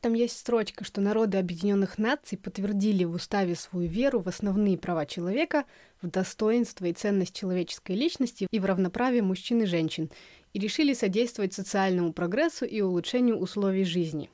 Там 0.00 0.14
есть 0.14 0.38
строчка, 0.38 0.84
что 0.84 1.00
народы 1.00 1.38
Объединенных 1.38 1.98
Наций 1.98 2.38
подтвердили 2.38 3.04
в 3.04 3.14
уставе 3.14 3.54
свою 3.54 3.88
веру 3.88 4.20
в 4.20 4.28
основные 4.28 4.78
права 4.78 5.06
человека, 5.06 5.64
в 6.00 6.08
достоинство 6.08 6.84
и 6.84 6.92
ценность 6.92 7.34
человеческой 7.34 7.96
личности 7.96 8.46
и 8.50 8.60
в 8.60 8.64
равноправие 8.64 9.22
мужчин 9.22 9.62
и 9.62 9.66
женщин, 9.66 10.10
и 10.52 10.58
решили 10.58 10.92
содействовать 10.92 11.54
социальному 11.54 12.12
прогрессу 12.12 12.64
и 12.64 12.80
улучшению 12.80 13.38
условий 13.38 13.84
жизни. 13.84 14.30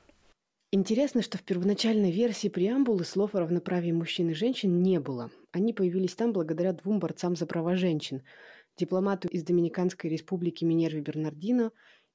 Интересно, 0.71 1.21
что 1.21 1.37
в 1.37 1.43
первоначальной 1.43 2.11
версии 2.11 2.47
преамбулы 2.47 3.05
слов 3.05 3.35
о 3.35 3.39
равноправии 3.39 3.91
мужчин 3.91 4.29
и 4.29 4.33
женщин 4.33 4.81
не 4.81 4.99
было. 4.99 5.31
Они 5.51 5.73
появились 5.73 6.15
там 6.15 6.33
благодаря 6.33 6.73
двум 6.73 6.99
борцам 6.99 7.35
за 7.35 7.45
права 7.45 7.75
женщин– 7.75 8.21
дипломату 8.77 9.27
из 9.27 9.43
Доминиканской 9.43 10.09
республики 10.09 10.65
Минерве 10.65 11.01
Бернардино 11.01 11.71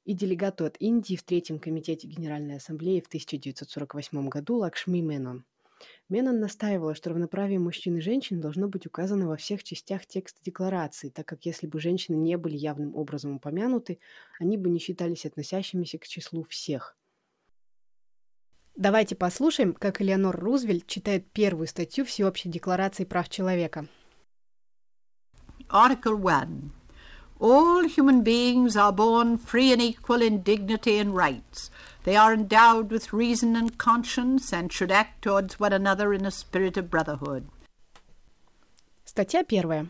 и 0.08 0.14
делегату 0.14 0.64
от 0.64 0.76
Индии 0.80 1.16
в 1.16 1.22
Третьем 1.22 1.58
комитете 1.58 2.08
Генеральной 2.08 2.56
Ассамблеи 2.56 3.00
в 3.00 3.08
1948 3.08 4.28
году 4.30 4.56
Лакшми 4.56 5.02
Менон. 5.02 5.44
Менон 6.08 6.40
настаивала, 6.40 6.94
что 6.94 7.10
равноправие 7.10 7.58
мужчин 7.58 7.98
и 7.98 8.00
женщин 8.00 8.40
должно 8.40 8.68
быть 8.68 8.86
указано 8.86 9.28
во 9.28 9.36
всех 9.36 9.62
частях 9.62 10.06
текста 10.06 10.40
декларации, 10.42 11.10
так 11.10 11.26
как 11.26 11.44
если 11.44 11.66
бы 11.66 11.78
женщины 11.78 12.16
не 12.16 12.38
были 12.38 12.56
явным 12.56 12.96
образом 12.96 13.36
упомянуты, 13.36 13.98
они 14.40 14.56
бы 14.56 14.70
не 14.70 14.78
считались 14.78 15.26
относящимися 15.26 15.98
к 15.98 16.06
числу 16.06 16.42
всех. 16.44 16.96
Давайте 18.76 19.14
послушаем, 19.14 19.74
как 19.74 20.00
Элеонор 20.00 20.40
Рузвельт 20.40 20.86
читает 20.86 21.30
первую 21.32 21.66
статью 21.66 22.06
Всеобщей 22.06 22.48
декларации 22.48 23.04
прав 23.04 23.28
человека. 23.28 23.86
Article 25.68 26.42
1. 26.42 26.77
All 27.40 27.84
human 27.84 28.22
beings 28.22 28.76
are 28.76 28.92
born 28.92 29.38
free 29.38 29.72
and 29.72 29.80
equal 29.80 30.22
in 30.22 30.42
dignity 30.42 30.98
and 30.98 31.14
rights. 31.14 31.70
They 32.04 32.16
are 32.16 32.34
endowed 32.34 32.90
with 32.90 33.12
reason 33.12 33.54
and 33.54 33.78
conscience 33.78 34.52
and 34.52 34.72
should 34.72 34.90
act 34.90 35.22
towards 35.22 35.60
one 35.60 35.72
another 35.72 36.12
in 36.12 36.26
a 36.26 36.32
spirit 36.32 36.76
of 36.76 36.90
brotherhood. 36.90 37.44
Статья 39.04 39.44
первая. 39.44 39.86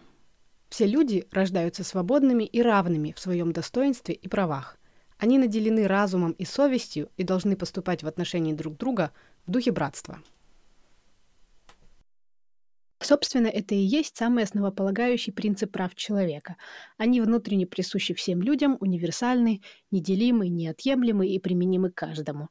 Все 0.69 0.87
люди 0.87 1.27
рождаются 1.33 1.85
свободными 1.85 2.45
и 2.45 2.61
равными 2.61 3.13
в 3.13 3.21
своем 3.21 3.53
достоинстве 3.53 4.15
и 4.15 4.29
правах. 4.29 4.77
Они 5.17 5.39
наделены 5.39 5.87
разумом 5.87 6.33
и 6.33 6.45
совестью 6.45 7.09
и 7.17 7.25
должны 7.25 7.57
поступать 7.57 8.03
в 8.03 8.07
отношении 8.07 8.53
друг 8.53 8.77
друга 8.77 9.11
в 9.47 9.51
духе 9.51 9.73
братства. 9.73 10.21
Собственно, 13.09 13.47
это 13.47 13.75
и 13.75 13.79
есть 13.79 14.19
самый 14.19 14.45
основополагающий 14.45 15.33
принцип 15.33 15.73
прав 15.73 15.95
человека. 15.95 16.57
Они 16.99 17.23
внутренне 17.23 17.67
присущи 17.67 18.13
всем 18.13 18.43
людям, 18.43 18.77
универсальны, 18.81 19.63
неделимы, 19.91 20.51
неотъемлемы 20.51 21.27
и 21.27 21.39
применимы 21.39 21.91
каждому. 21.91 22.51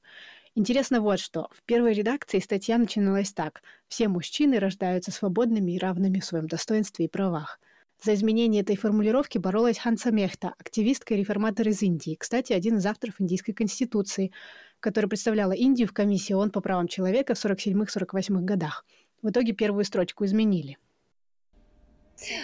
Интересно 0.56 1.00
вот 1.00 1.20
что. 1.20 1.48
В 1.54 1.62
первой 1.62 1.94
редакции 1.94 2.40
статья 2.40 2.80
начиналась 2.80 3.34
так. 3.34 3.62
Все 3.88 4.08
мужчины 4.08 4.58
рождаются 4.58 5.12
свободными 5.12 5.74
и 5.74 5.78
равными 5.78 6.20
в 6.20 6.26
своем 6.26 6.48
достоинстве 6.48 7.06
и 7.06 7.08
правах. 7.08 7.60
За 8.04 8.16
изменение 8.16 8.64
этой 8.64 8.78
формулировки 8.78 9.38
боролась 9.38 9.78
Ханса 9.78 10.10
Мехта, 10.10 10.56
активистка 10.58 11.14
и 11.14 11.18
реформатор 11.18 11.68
из 11.68 11.84
Индии, 11.84 12.16
кстати, 12.16 12.54
один 12.54 12.78
из 12.78 12.86
авторов 12.88 13.22
Индийской 13.22 13.54
конституции, 13.54 14.32
которая 14.80 15.10
представляла 15.10 15.52
Индию 15.52 15.88
в 15.88 15.94
комиссии 15.94 16.34
ООН 16.34 16.50
по 16.50 16.62
правам 16.62 16.88
человека 16.88 17.36
в 17.36 17.46
47-48 17.46 18.42
годах. 18.42 18.86
В 19.27 19.29
итоге 19.29 19.51
первую 19.51 19.84
строчку 19.84 20.24
изменили. 20.24 20.77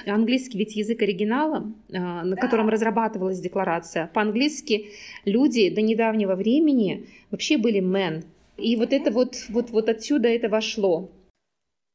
Английский 0.05 0.57
ведь 0.57 0.75
язык 0.75 1.01
оригинала, 1.01 1.71
а, 1.93 2.25
на 2.25 2.35
котором 2.35 2.67
разрабатывалась 2.67 3.39
декларация. 3.39 4.07
По-английски 4.13 4.89
люди 5.23 5.69
до 5.69 5.81
недавнего 5.81 6.35
времени 6.35 7.07
вообще 7.31 7.57
были 7.57 7.79
men. 7.79 8.25
И 8.57 8.75
вот 8.75 8.91
это 8.91 9.11
вот, 9.11 9.45
вот, 9.47 9.69
вот 9.69 9.87
отсюда 9.87 10.27
это 10.27 10.49
вошло. 10.49 11.09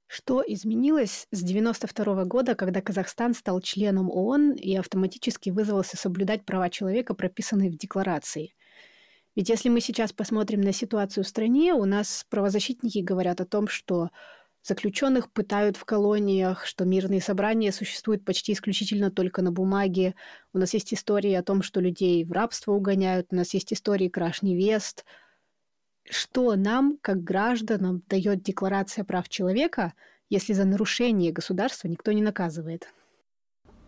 Что 0.07 0.42
изменилось 0.47 1.26
с 1.33 1.42
1992 1.42 2.25
года, 2.25 2.54
когда 2.54 2.80
Казахстан 2.80 3.35
стал 3.35 3.61
членом 3.61 4.09
ООН 4.09 4.52
и 4.52 4.75
автоматически 4.75 5.50
вызвался 5.50 5.99
соблюдать 5.99 6.47
права 6.47 6.71
человека, 6.71 7.12
прописанные 7.12 7.68
в 7.68 7.76
декларации? 7.76 8.54
Ведь 9.37 9.50
если 9.50 9.68
мы 9.68 9.83
сейчас 9.83 10.14
посмотрим 10.14 10.62
на 10.62 10.73
ситуацию 10.73 11.25
в 11.25 11.28
стране, 11.28 11.75
у 11.75 11.85
нас 11.85 12.25
правозащитники 12.30 13.00
говорят 13.00 13.42
о 13.42 13.45
том, 13.45 13.68
что 13.68 14.09
заключенных 14.62 15.33
пытают 15.33 15.77
в 15.77 15.85
колониях, 15.85 16.67
что 16.67 16.85
мирные 16.85 17.21
собрания 17.21 17.73
существуют 17.73 18.25
почти 18.25 18.53
исключительно 18.53 19.11
только 19.11 19.43
на 19.43 19.53
бумаге. 19.53 20.15
У 20.53 20.59
нас 20.59 20.75
есть 20.75 20.93
истории 20.93 21.33
о 21.33 21.43
том, 21.43 21.62
что 21.62 21.81
людей 21.81 22.25
в 22.25 22.33
рабство 22.33 22.73
угоняют, 22.73 23.29
у 23.31 23.37
нас 23.37 23.55
есть 23.55 23.73
истории 23.73 24.09
краш 24.09 24.43
невест– 24.43 25.05
что 26.11 26.57
нам, 26.57 26.99
как 27.00 27.23
гражданам, 27.23 28.03
дает 28.09 28.43
Декларация 28.43 29.05
прав 29.05 29.29
человека, 29.29 29.93
если 30.31 30.53
за 30.53 30.65
нарушение 30.65 31.33
государства 31.33 31.88
никто 31.88 32.12
не 32.12 32.23
наказывает? 32.23 32.88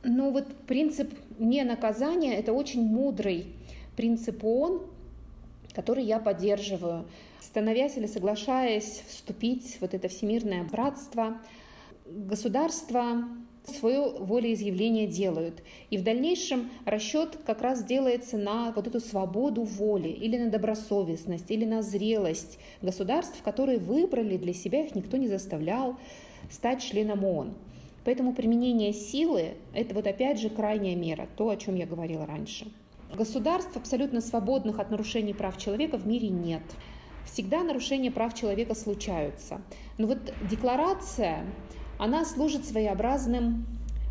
Ну 0.03 0.31
вот 0.31 0.47
принцип 0.67 1.12
не 1.39 1.65
наказания– 1.65 2.35
это 2.39 2.53
очень 2.53 2.83
мудрый 2.83 3.55
принцип 3.97 4.45
ООН, 4.45 4.91
который 5.75 6.05
я 6.05 6.19
поддерживаю. 6.19 7.07
Становясь 7.41 7.97
или 7.97 8.07
соглашаясь 8.07 9.03
вступить 9.09 9.77
в 9.77 9.81
вот 9.83 9.95
это 9.95 10.09
всемирное 10.09 10.65
братство, 10.65 11.39
государство 12.07 13.25
свое 13.67 14.15
волеизъявление 14.19 15.07
делают. 15.07 15.62
И 15.91 15.99
в 15.99 16.03
дальнейшем 16.03 16.71
расчет 16.85 17.39
как 17.45 17.61
раз 17.61 17.85
делается 17.85 18.37
на 18.37 18.73
вот 18.73 18.87
эту 18.87 19.00
свободу 19.00 19.62
воли, 19.62 20.09
или 20.09 20.39
на 20.39 20.50
добросовестность, 20.50 21.50
или 21.50 21.65
на 21.65 21.83
зрелость 21.83 22.59
государств, 22.83 23.43
которые 23.43 23.79
выбрали 23.79 24.37
для 24.37 24.55
себя, 24.55 24.85
их 24.85 24.95
никто 24.95 25.17
не 25.17 25.29
заставлял 25.29 25.97
стать 26.50 26.83
членом 26.83 27.25
ООН. 27.25 27.55
Поэтому 28.05 28.33
применение 28.33 28.93
силы– 28.93 29.55
это 29.75 29.95
вот 29.95 30.07
опять 30.07 30.41
же 30.41 30.49
крайняя 30.49 30.97
мера, 30.97 31.29
то, 31.37 31.50
о 31.50 31.57
чем 31.57 31.75
я 31.75 31.87
говорила 31.87 32.25
раньше. 32.25 32.73
Государств 33.17 33.76
абсолютно 33.76 34.21
свободных 34.21 34.79
от 34.79 34.90
нарушений 34.90 35.35
прав 35.35 35.59
человека 35.59 35.99
в 35.99 36.07
мире 36.07 36.29
нет. 36.29 36.62
Всегда 37.25 37.62
нарушения 37.62 38.11
прав 38.11 38.35
человека 38.35 38.75
случаются. 38.75 39.61
Но 39.99 40.07
вот 40.07 40.19
декларация 40.49 41.45
она 41.99 42.25
служит 42.25 42.64
своеобразным 42.64 43.67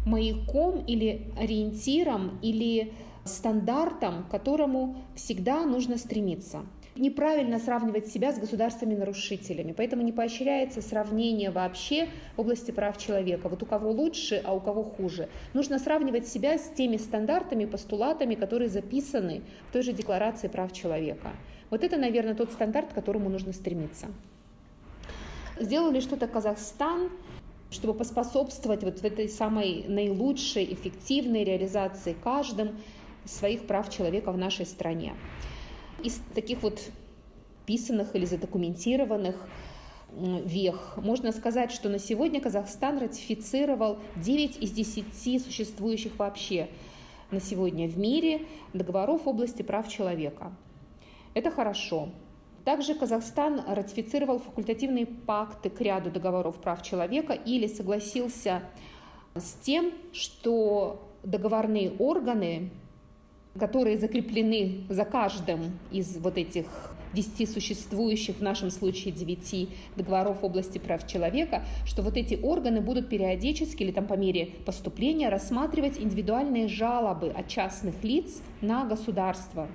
маяком 0.06 0.84
или 0.86 1.32
ориентиром, 1.38 2.40
или 2.42 2.94
стандартом, 3.24 4.26
к 4.26 4.30
которому 4.30 4.98
всегда 5.16 5.66
нужно 5.66 5.98
стремиться. 5.98 6.62
Неправильно 7.00 7.60
сравнивать 7.60 8.08
себя 8.08 8.34
с 8.34 8.40
государствами-нарушителями, 8.40 9.72
поэтому 9.72 10.02
не 10.02 10.12
поощряется 10.12 10.82
сравнение 10.82 11.50
вообще 11.50 12.10
в 12.36 12.42
области 12.42 12.72
прав 12.72 12.98
человека. 12.98 13.48
Вот 13.48 13.64
у 13.64 13.66
кого 13.66 13.90
лучше, 13.90 14.42
а 14.44 14.54
у 14.54 14.60
кого 14.60 14.84
хуже. 14.84 15.30
Нужно 15.54 15.80
сравнивать 15.80 16.28
себя 16.28 16.58
с 16.58 16.68
теми 16.76 16.98
стандартами, 16.98 17.64
постулатами, 17.64 18.36
которые 18.36 18.68
записаны 18.68 19.44
в 19.70 19.72
той 19.72 19.82
же 19.82 19.94
Декларации 19.94 20.50
прав 20.50 20.74
человека. 20.74 21.32
Вот 21.70 21.86
это, 21.86 21.96
наверное, 21.96 22.36
тот 22.36 22.52
стандарт, 22.52 22.92
к 22.92 22.96
которому 22.96 23.30
нужно 23.30 23.54
стремиться. 23.54 24.08
Сделал 25.58 25.92
ли 25.92 26.02
что-то 26.02 26.28
Казахстан, 26.28 27.12
чтобы 27.72 27.94
поспособствовать 27.94 28.84
вот 28.84 29.00
в 29.00 29.06
этой 29.06 29.30
самой 29.30 29.86
наилучшей, 29.88 30.66
эффективной 30.66 31.46
реализации 31.46 32.14
каждым 32.22 32.78
своих 33.24 33.68
прав 33.68 33.90
человека 33.90 34.34
в 34.34 34.38
нашей 34.38 34.66
стране. 34.66 35.14
Из 36.04 36.22
таких 36.34 36.64
вот 36.64 36.80
писанных 37.66 38.16
или 38.16 38.26
задокументированных 38.26 39.36
вех. 40.14 40.98
Можно 40.98 41.32
сказать, 41.32 41.72
что 41.72 41.90
на 41.90 42.00
сегодня 42.00 42.42
Казахстан 42.42 42.98
ратифицировал 42.98 44.00
9 44.16 44.58
из 44.58 44.72
10 44.72 45.44
существующих 45.44 46.18
вообще 46.18 46.70
на 47.32 47.40
сегодня 47.40 47.88
в 47.88 47.98
мире 47.98 48.46
договоров 48.74 49.26
в 49.26 49.30
области 49.30 49.62
прав 49.62 49.88
человека. 49.88 50.52
Это 51.34 51.52
хорошо. 51.52 52.10
Также 52.66 52.96
Казахстан 52.96 53.62
ратифицировал 53.68 54.40
факультативные 54.40 55.06
пакты 55.06 55.70
к 55.70 55.80
ряду 55.82 56.10
договоров 56.10 56.60
прав 56.60 56.82
человека 56.82 57.34
или 57.34 57.68
согласился 57.68 58.64
с 59.36 59.54
тем, 59.62 59.92
что 60.12 61.08
договорные 61.24 61.92
органы 61.92 62.72
которые 63.60 63.98
закреплены 63.98 64.86
за 64.90 65.06
каждым 65.06 65.80
из 65.92 66.18
вот 66.18 66.38
этих 66.38 66.66
десяти 67.14 67.46
существующих, 67.46 68.38
в 68.38 68.42
нашем 68.42 68.70
случае 68.70 69.14
девяти 69.14 69.70
договоров 69.96 70.44
области 70.44 70.78
прав 70.78 71.08
человека, 71.08 71.64
что 71.86 72.02
вот 72.02 72.18
эти 72.18 72.40
органы 72.42 72.82
будут 72.82 73.10
периодически 73.10 73.84
или 73.84 73.92
там 73.92 74.08
по 74.08 74.14
мере 74.14 74.52
поступления 74.66 75.30
рассматривать 75.30 76.00
индивидуальные 76.00 76.68
жалобы 76.68 77.30
от 77.30 77.48
частных 77.48 78.04
лиц 78.04 78.42
на 78.62 78.86
государство. 78.86 79.68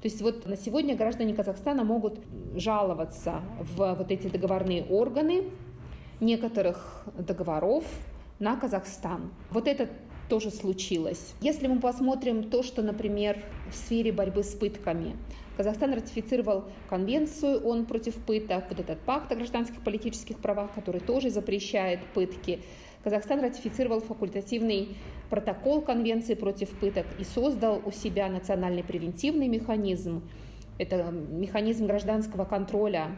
То 0.00 0.08
есть 0.08 0.20
вот 0.20 0.46
на 0.46 0.56
сегодня 0.56 0.96
граждане 0.96 1.34
Казахстана 1.34 1.82
могут 1.82 2.20
жаловаться 2.54 3.40
в 3.58 3.94
вот 3.94 4.10
эти 4.10 4.26
договорные 4.26 4.84
органы 4.84 5.44
некоторых 6.20 7.04
договоров 7.18 7.84
на 8.38 8.56
Казахстан. 8.56 9.30
Вот 9.50 9.66
этот 9.66 9.90
тоже 10.28 10.50
случилось. 10.50 11.34
Если 11.40 11.66
мы 11.66 11.80
посмотрим 11.80 12.50
то, 12.50 12.62
что, 12.62 12.82
например, 12.82 13.42
в 13.70 13.74
сфере 13.74 14.12
борьбы 14.12 14.42
с 14.42 14.54
пытками, 14.54 15.16
Казахстан 15.56 15.94
ратифицировал 15.94 16.64
конвенцию 16.88 17.64
ООН 17.64 17.86
против 17.86 18.16
пыток, 18.16 18.64
вот 18.68 18.80
этот 18.80 18.98
пакт 19.00 19.30
о 19.30 19.36
гражданских 19.36 19.80
политических 19.82 20.38
правах, 20.38 20.72
который 20.74 21.00
тоже 21.00 21.30
запрещает 21.30 22.00
пытки. 22.12 22.60
Казахстан 23.04 23.40
ратифицировал 23.40 24.00
факультативный 24.00 24.96
протокол 25.30 25.82
конвенции 25.82 26.34
против 26.34 26.70
пыток 26.70 27.06
и 27.18 27.24
создал 27.24 27.80
у 27.84 27.92
себя 27.92 28.28
национальный 28.28 28.82
превентивный 28.82 29.46
механизм. 29.46 30.22
Это 30.78 31.10
механизм 31.12 31.86
гражданского 31.86 32.44
контроля 32.44 33.16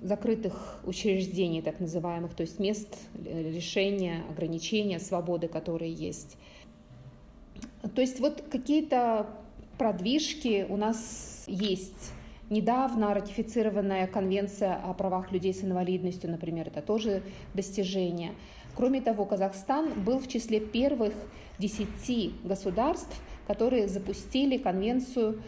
закрытых 0.00 0.80
учреждений, 0.84 1.62
так 1.62 1.80
называемых, 1.80 2.34
то 2.34 2.42
есть 2.42 2.58
мест 2.58 2.96
лишения, 3.14 4.22
ограничения 4.30 4.98
свободы, 4.98 5.48
которые 5.48 5.92
есть. 5.92 6.36
То 7.94 8.00
есть 8.00 8.20
вот 8.20 8.42
какие-то 8.50 9.26
продвижки 9.78 10.66
у 10.68 10.76
нас 10.76 11.44
есть. 11.46 12.12
Недавно 12.48 13.12
ратифицированная 13.12 14.06
конвенция 14.06 14.74
о 14.76 14.94
правах 14.94 15.32
людей 15.32 15.52
с 15.52 15.64
инвалидностью, 15.64 16.30
например, 16.30 16.68
это 16.68 16.80
тоже 16.80 17.22
достижение. 17.54 18.32
Кроме 18.76 19.00
того, 19.00 19.24
Казахстан 19.24 20.04
был 20.04 20.18
в 20.20 20.28
числе 20.28 20.60
первых 20.60 21.14
десяти 21.58 22.34
государств, 22.44 23.20
которые 23.46 23.88
запустили 23.88 24.58
конвенцию 24.58 25.42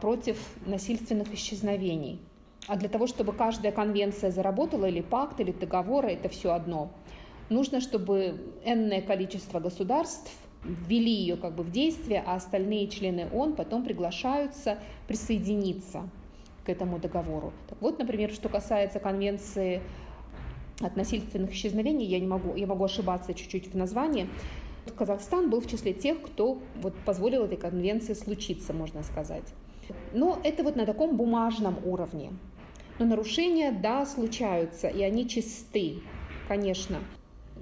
против 0.00 0.38
насильственных 0.66 1.34
исчезновений. 1.34 2.20
А 2.66 2.76
для 2.76 2.88
того, 2.88 3.06
чтобы 3.06 3.32
каждая 3.32 3.72
конвенция 3.72 4.30
заработала, 4.30 4.86
или 4.86 5.00
пакт, 5.00 5.40
или 5.40 5.52
договор, 5.52 6.06
это 6.06 6.28
все 6.28 6.52
одно, 6.52 6.90
нужно, 7.48 7.80
чтобы 7.80 8.40
энное 8.64 9.02
количество 9.02 9.60
государств 9.60 10.30
ввели 10.64 11.10
ее 11.10 11.36
как 11.36 11.54
бы 11.54 11.62
в 11.62 11.70
действие, 11.70 12.22
а 12.26 12.34
остальные 12.34 12.88
члены 12.88 13.28
ООН 13.32 13.54
потом 13.54 13.82
приглашаются 13.82 14.78
присоединиться 15.08 16.08
к 16.64 16.68
этому 16.68 16.98
договору. 16.98 17.52
Так 17.68 17.80
вот, 17.80 17.98
например, 17.98 18.30
что 18.30 18.48
касается 18.48 19.00
конвенции 19.00 19.80
от 20.80 20.96
насильственных 20.96 21.52
исчезновений, 21.52 22.06
я, 22.06 22.20
не 22.20 22.26
могу, 22.26 22.54
я 22.54 22.66
могу 22.66 22.84
ошибаться 22.84 23.34
чуть-чуть 23.34 23.72
в 23.72 23.76
названии, 23.76 24.28
Казахстан 24.96 25.50
был 25.50 25.60
в 25.60 25.66
числе 25.66 25.92
тех, 25.92 26.20
кто 26.22 26.58
вот 26.76 26.94
позволил 27.04 27.44
этой 27.44 27.56
конвенции 27.56 28.14
случиться, 28.14 28.72
можно 28.72 29.02
сказать. 29.02 29.44
Но 30.12 30.38
это 30.44 30.62
вот 30.62 30.76
на 30.76 30.86
таком 30.86 31.16
бумажном 31.16 31.76
уровне. 31.84 32.30
Но 33.00 33.06
нарушения, 33.06 33.72
да, 33.72 34.04
случаются, 34.04 34.86
и 34.86 35.02
они 35.02 35.26
чисты, 35.26 36.00
конечно. 36.48 36.98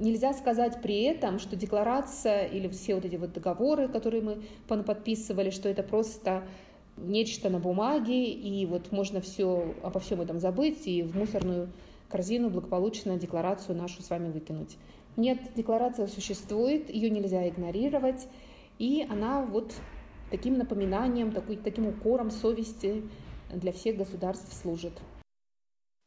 Нельзя 0.01 0.33
сказать 0.33 0.83
при 0.83 1.03
этом, 1.03 1.39
что 1.39 1.55
декларация 1.55 2.47
или 2.47 2.67
все 2.67 2.97
вот 2.97 3.05
эти 3.05 3.15
вот 3.15 3.35
договоры, 3.35 3.87
которые 3.87 4.21
мы 4.21 4.83
подписывали, 4.83 5.51
что 5.51 5.69
это 5.69 5.85
просто 5.85 6.43
нечто 6.97 7.51
на 7.51 7.61
бумаге, 7.61 8.25
и 8.25 8.67
вот 8.67 8.91
можно 8.91 9.21
все, 9.21 9.77
обо 9.85 10.01
всем 10.01 10.21
этом 10.21 10.41
забыть 10.41 10.89
и 10.89 11.05
в 11.05 11.17
мусорную 11.17 11.69
корзину 12.09 12.51
благополучно 12.51 13.17
декларацию 13.17 13.79
нашу 13.79 14.03
с 14.03 14.11
вами 14.11 14.33
выкинуть. 14.33 14.77
Нет, 15.17 15.39
декларация 15.55 16.09
существует, 16.09 16.91
ее 16.91 17.11
нельзя 17.11 17.49
игнорировать, 17.49 18.27
и 18.81 19.07
она 19.09 19.43
вот 19.43 19.73
таким 20.33 20.59
напоминанием, 20.59 21.31
такой, 21.31 21.59
таким 21.59 21.87
укором 21.87 22.33
совести 22.33 23.05
для 23.55 23.71
всех 23.71 23.99
государств 23.99 24.53
служит. 24.53 24.95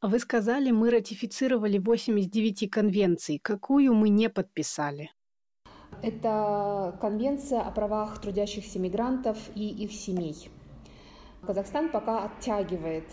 Вы 0.04 0.18
сказали, 0.18 0.72
мы 0.72 0.90
ратифицировали 0.90 1.78
8 1.78 2.20
из 2.20 2.28
9 2.28 2.72
конвенций. 2.72 3.38
Какую 3.38 3.94
мы 3.94 4.10
не 4.10 4.30
подписали? 4.30 5.12
Это 6.02 6.98
конвенция 7.00 7.62
о 7.62 7.70
правах 7.70 8.20
трудящихся 8.20 8.80
мигрантов 8.80 9.38
и 9.54 9.68
их 9.68 9.92
семей. 9.92 10.50
Казахстан 11.46 11.90
пока 11.90 12.26
оттягивает 12.26 13.06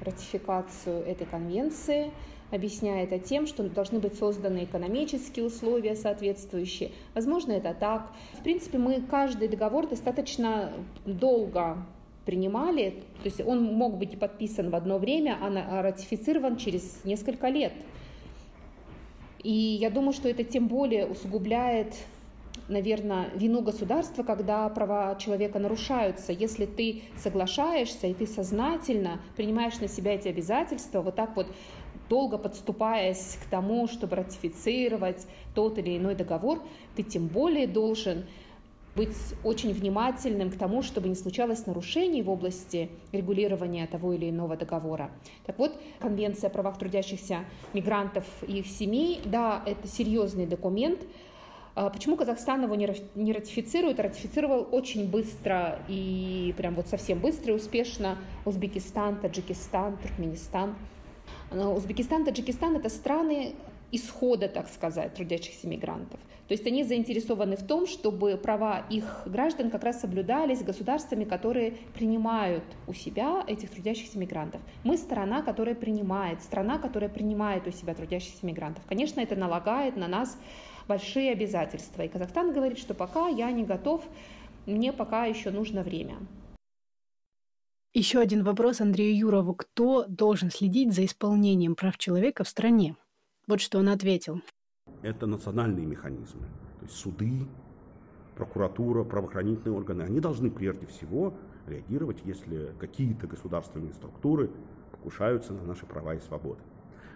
ратификацию 0.00 1.04
этой 1.04 1.26
конвенции, 1.26 2.10
объясняя 2.50 3.04
это 3.04 3.18
тем, 3.18 3.46
что 3.46 3.68
должны 3.68 3.98
быть 3.98 4.18
созданы 4.18 4.64
экономические 4.64 5.44
условия 5.44 5.94
соответствующие. 5.94 6.92
Возможно, 7.14 7.52
это 7.52 7.74
так. 7.74 8.12
В 8.32 8.42
принципе, 8.42 8.78
мы 8.78 9.02
каждый 9.02 9.48
договор 9.48 9.86
достаточно 9.86 10.72
долго 11.04 11.76
принимали, 12.30 12.90
то 13.22 13.24
есть 13.24 13.40
он 13.40 13.60
мог 13.64 13.98
быть 13.98 14.16
подписан 14.16 14.70
в 14.70 14.76
одно 14.76 14.98
время, 14.98 15.36
а 15.40 15.82
ратифицирован 15.82 16.56
через 16.58 17.04
несколько 17.04 17.48
лет. 17.48 17.72
И 19.42 19.50
я 19.50 19.90
думаю, 19.90 20.12
что 20.12 20.28
это 20.28 20.44
тем 20.44 20.68
более 20.68 21.06
усугубляет 21.06 21.92
наверное, 22.68 23.30
вину 23.34 23.62
государства, 23.62 24.22
когда 24.22 24.68
права 24.68 25.16
человека 25.16 25.58
нарушаются. 25.58 26.32
Если 26.32 26.66
ты 26.66 27.02
соглашаешься 27.16 28.06
и 28.06 28.14
ты 28.14 28.28
сознательно 28.28 29.20
принимаешь 29.36 29.80
на 29.80 29.88
себя 29.88 30.14
эти 30.14 30.28
обязательства, 30.28 31.02
вот 31.02 31.16
так 31.16 31.34
вот 31.34 31.48
долго 32.08 32.38
подступаясь 32.38 33.38
к 33.44 33.50
тому, 33.50 33.88
чтобы 33.88 34.14
ратифицировать 34.14 35.26
тот 35.56 35.78
или 35.78 35.96
иной 35.96 36.14
договор, 36.14 36.62
ты 36.94 37.02
тем 37.02 37.26
более 37.26 37.66
должен 37.66 38.24
быть 38.96 39.16
очень 39.44 39.72
внимательным 39.72 40.50
к 40.50 40.56
тому, 40.56 40.82
чтобы 40.82 41.08
не 41.08 41.14
случалось 41.14 41.66
нарушений 41.66 42.22
в 42.22 42.30
области 42.30 42.90
регулирования 43.12 43.86
того 43.86 44.12
или 44.12 44.30
иного 44.30 44.56
договора. 44.56 45.10
Так 45.46 45.58
вот, 45.58 45.80
Конвенция 46.00 46.48
о 46.48 46.52
правах 46.52 46.78
трудящихся 46.78 47.44
мигрантов 47.72 48.24
и 48.46 48.58
их 48.58 48.66
семей, 48.66 49.20
да, 49.24 49.62
это 49.64 49.86
серьезный 49.86 50.46
документ. 50.46 51.00
А 51.76 51.88
почему 51.88 52.16
Казахстан 52.16 52.64
его 52.64 52.74
не 52.74 53.32
ратифицирует? 53.32 54.00
Ратифицировал 54.00 54.66
очень 54.72 55.08
быстро 55.08 55.78
и 55.88 56.52
прям 56.56 56.74
вот 56.74 56.88
совсем 56.88 57.20
быстро 57.20 57.52
и 57.52 57.56
успешно 57.56 58.18
Узбекистан, 58.44 59.20
Таджикистан, 59.20 59.96
Туркменистан. 59.98 60.74
Узбекистан, 61.52 62.24
Таджикистан— 62.24 62.76
это 62.76 62.88
страны, 62.88 63.54
исхода, 63.92 64.48
так 64.48 64.68
сказать, 64.68 65.14
трудящихся 65.14 65.66
мигрантов. 65.68 66.20
То 66.48 66.54
есть 66.54 66.66
они 66.66 66.82
заинтересованы 66.82 67.56
в 67.56 67.64
том, 67.64 67.86
чтобы 67.86 68.36
права 68.36 68.84
их 68.90 69.22
граждан 69.26 69.70
как 69.70 69.84
раз 69.84 70.00
соблюдались 70.00 70.62
государствами, 70.62 71.24
которые 71.24 71.74
принимают 71.94 72.64
у 72.86 72.92
себя 72.92 73.44
этих 73.46 73.70
трудящихся 73.70 74.18
мигрантов. 74.18 74.60
Мы 74.82 74.96
страна, 74.96 75.42
которая 75.42 75.74
принимает, 75.74 76.42
страна, 76.42 76.78
которая 76.78 77.08
принимает 77.08 77.66
у 77.66 77.70
себя 77.70 77.94
трудящихся 77.94 78.44
мигрантов. 78.44 78.84
Конечно, 78.88 79.20
это 79.20 79.36
налагает 79.36 79.96
на 79.96 80.08
нас 80.08 80.36
большие 80.88 81.30
обязательства. 81.30 82.02
И 82.02 82.08
Казахстан 82.08 82.52
говорит, 82.52 82.78
что 82.78 82.94
пока 82.94 83.28
я 83.28 83.50
не 83.52 83.64
готов 83.64 84.02
мне 84.66 84.92
пока 84.92 85.24
еще 85.26 85.50
нужно 85.50 85.82
время. 85.82 86.16
Еще 87.92 88.20
один 88.20 88.44
вопрос 88.44 88.80
Андрею 88.80 89.16
Юрову. 89.16 89.54
Кто 89.54 90.04
должен 90.06 90.50
следить 90.50 90.92
за 90.92 91.04
исполнением 91.04 91.74
прав 91.74 91.98
человека 91.98 92.44
в 92.44 92.48
стране? 92.48 92.94
Вот 93.50 93.60
что 93.60 93.80
он 93.80 93.88
ответил. 93.88 94.40
Это 95.02 95.26
национальные 95.26 95.84
механизмы. 95.84 96.46
То 96.78 96.84
есть 96.84 96.94
суды, 96.94 97.48
прокуратура, 98.36 99.02
правоохранительные 99.02 99.76
органы. 99.76 100.02
Они 100.02 100.20
должны 100.20 100.52
прежде 100.52 100.86
всего 100.86 101.34
реагировать, 101.66 102.18
если 102.24 102.72
какие-то 102.78 103.26
государственные 103.26 103.92
структуры 103.94 104.52
покушаются 104.92 105.52
на 105.52 105.64
наши 105.64 105.84
права 105.84 106.14
и 106.14 106.20
свободы. 106.20 106.60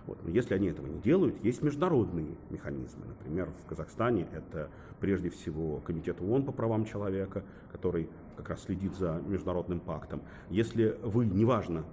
Вот. 0.06 0.24
Но 0.24 0.30
если 0.30 0.54
они 0.54 0.66
этого 0.66 0.88
не 0.88 0.98
делают, 0.98 1.36
есть 1.44 1.62
международные 1.62 2.36
механизмы. 2.50 3.06
Например, 3.06 3.48
в 3.62 3.68
Казахстане 3.68 4.26
это 4.32 4.70
прежде 4.98 5.30
всего 5.30 5.78
Комитет 5.86 6.20
ООН 6.20 6.46
по 6.46 6.50
правам 6.50 6.84
человека, 6.84 7.44
который 7.70 8.10
как 8.36 8.48
раз 8.48 8.64
следит 8.64 8.96
за 8.96 9.22
международным 9.24 9.78
пактом. 9.78 10.20
Если 10.50 10.98
вы, 11.00 11.26
неважно, 11.26 11.84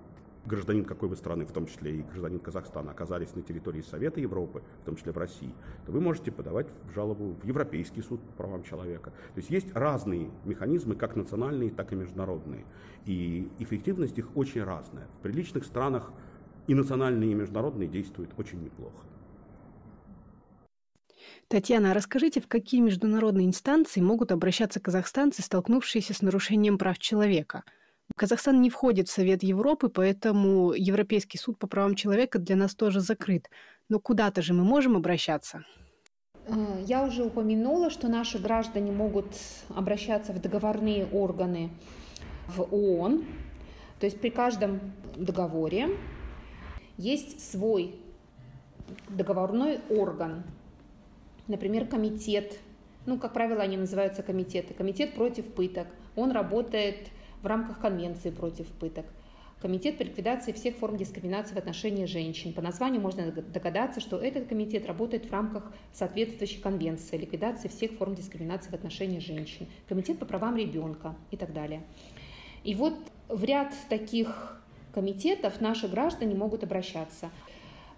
гражданин 0.46 0.86
какой 0.86 1.10
бы 1.10 1.16
страны, 1.16 1.46
в 1.46 1.52
том 1.52 1.68
числе 1.68 2.00
и 2.00 2.02
гражданин 2.02 2.40
Казахстана, 2.40 2.92
оказались 2.92 3.36
на 3.36 3.42
территории 3.42 3.82
Совета 3.82 4.20
Европы, 4.20 4.64
в 4.82 4.86
том 4.86 4.96
числе 4.96 5.12
в 5.12 5.18
России, 5.18 5.54
то 5.86 5.92
вы 5.92 6.02
можете 6.02 6.32
подавать 6.32 6.68
жалобу 6.94 7.36
в 7.42 7.46
Европейский 7.46 8.02
суд 8.02 8.22
по 8.22 8.44
правам 8.44 8.64
человека. 8.64 9.12
То 9.12 9.38
есть 9.38 9.50
есть 9.50 9.74
разные 9.74 10.32
механизмы, 10.46 10.96
как 10.96 11.16
национальные, 11.16 11.72
так 11.72 11.92
и 11.94 11.96
международные. 11.96 12.66
И 13.06 13.50
эффективность 13.60 14.18
их 14.18 14.36
очень 14.36 14.64
разная. 14.64 15.08
В 15.20 15.22
приличных 15.22 15.66
странах 15.66 16.12
и 16.68 16.76
национальные, 16.76 17.32
и 17.32 17.36
международные 17.36 17.88
действуют 17.88 18.32
очень 18.38 18.64
неплохо. 18.64 19.06
Татьяна, 21.48 21.92
а 21.92 21.94
расскажите, 21.94 22.40
в 22.40 22.48
какие 22.48 22.80
международные 22.80 23.46
инстанции 23.46 24.00
могут 24.00 24.32
обращаться 24.32 24.80
казахстанцы, 24.80 25.42
столкнувшиеся 25.42 26.14
с 26.14 26.22
нарушением 26.22 26.78
прав 26.78 26.98
человека? 26.98 27.64
Казахстан 28.16 28.62
не 28.62 28.70
входит 28.70 29.08
в 29.08 29.12
Совет 29.12 29.44
Европы, 29.44 29.90
поэтому 29.90 30.74
Европейский 30.74 31.38
суд 31.38 31.58
по 31.58 31.68
правам 31.68 31.96
человека 31.96 32.40
для 32.40 32.56
нас 32.56 32.76
тоже 32.76 33.00
закрыт. 33.00 33.50
Но 33.90 34.00
куда-то 34.00 34.42
же 34.42 34.54
мы 34.54 34.64
можем 34.64 34.96
обращаться? 34.96 35.64
Э, 36.48 36.84
я 36.86 37.04
уже 37.04 37.24
упомянула, 37.24 37.90
что 37.90 38.08
наши 38.08 38.40
граждане 38.40 38.92
могут 38.92 39.28
обращаться 39.70 40.34
в 40.34 40.42
договорные 40.42 41.06
органы 41.06 41.70
в 42.48 42.62
ООН. 42.74 43.26
То 44.00 44.06
есть 44.06 44.20
при 44.20 44.30
каждом 44.30 44.80
договоре 45.16 45.90
есть 46.98 47.52
свой 47.52 47.96
договорной 49.10 49.80
орган, 49.90 50.44
например, 51.48 51.86
комитет, 51.86 52.60
ну, 53.06 53.18
как 53.18 53.34
правило, 53.34 53.62
они 53.62 53.78
называются 53.78 54.24
комитеты, 54.24 54.74
комитет 54.74 55.14
против 55.14 55.46
пыток, 55.54 55.88
он 56.16 56.32
работает 56.32 57.10
в 57.42 57.48
рамках 57.48 57.80
конвенции 57.80 58.30
против 58.30 58.68
пыток, 58.68 59.06
Комитет 59.62 60.00
по 60.00 60.02
ликвидации 60.02 60.54
всех 60.54 60.78
форм 60.78 60.98
дискриминации 60.98 61.54
в 61.54 61.58
отношении 61.58 62.06
женщин. 62.06 62.52
По 62.52 62.64
названию 62.64 63.00
можно 63.00 63.32
догадаться, 63.32 64.00
что 64.00 64.18
этот 64.18 64.48
комитет 64.48 64.88
работает 64.88 65.28
в 65.28 65.32
рамках 65.32 65.72
соответствующей 65.94 66.60
конвенции 66.60 67.16
ликвидации 67.16 67.68
всех 67.68 67.92
форм 67.92 68.16
дискриминации 68.16 68.72
в 68.72 68.74
отношении 68.74 69.20
женщин. 69.20 69.68
Комитет 69.88 70.18
по 70.18 70.26
правам 70.26 70.58
ребенка 70.58 71.16
и 71.30 71.38
так 71.38 71.54
далее. 71.54 71.84
И 72.64 72.74
вот 72.74 72.96
в 73.28 73.44
ряд 73.44 73.72
таких 73.88 74.60
комитетов 74.96 75.62
наши 75.62 75.88
граждане 75.88 76.34
могут 76.34 76.64
обращаться. 76.64 77.30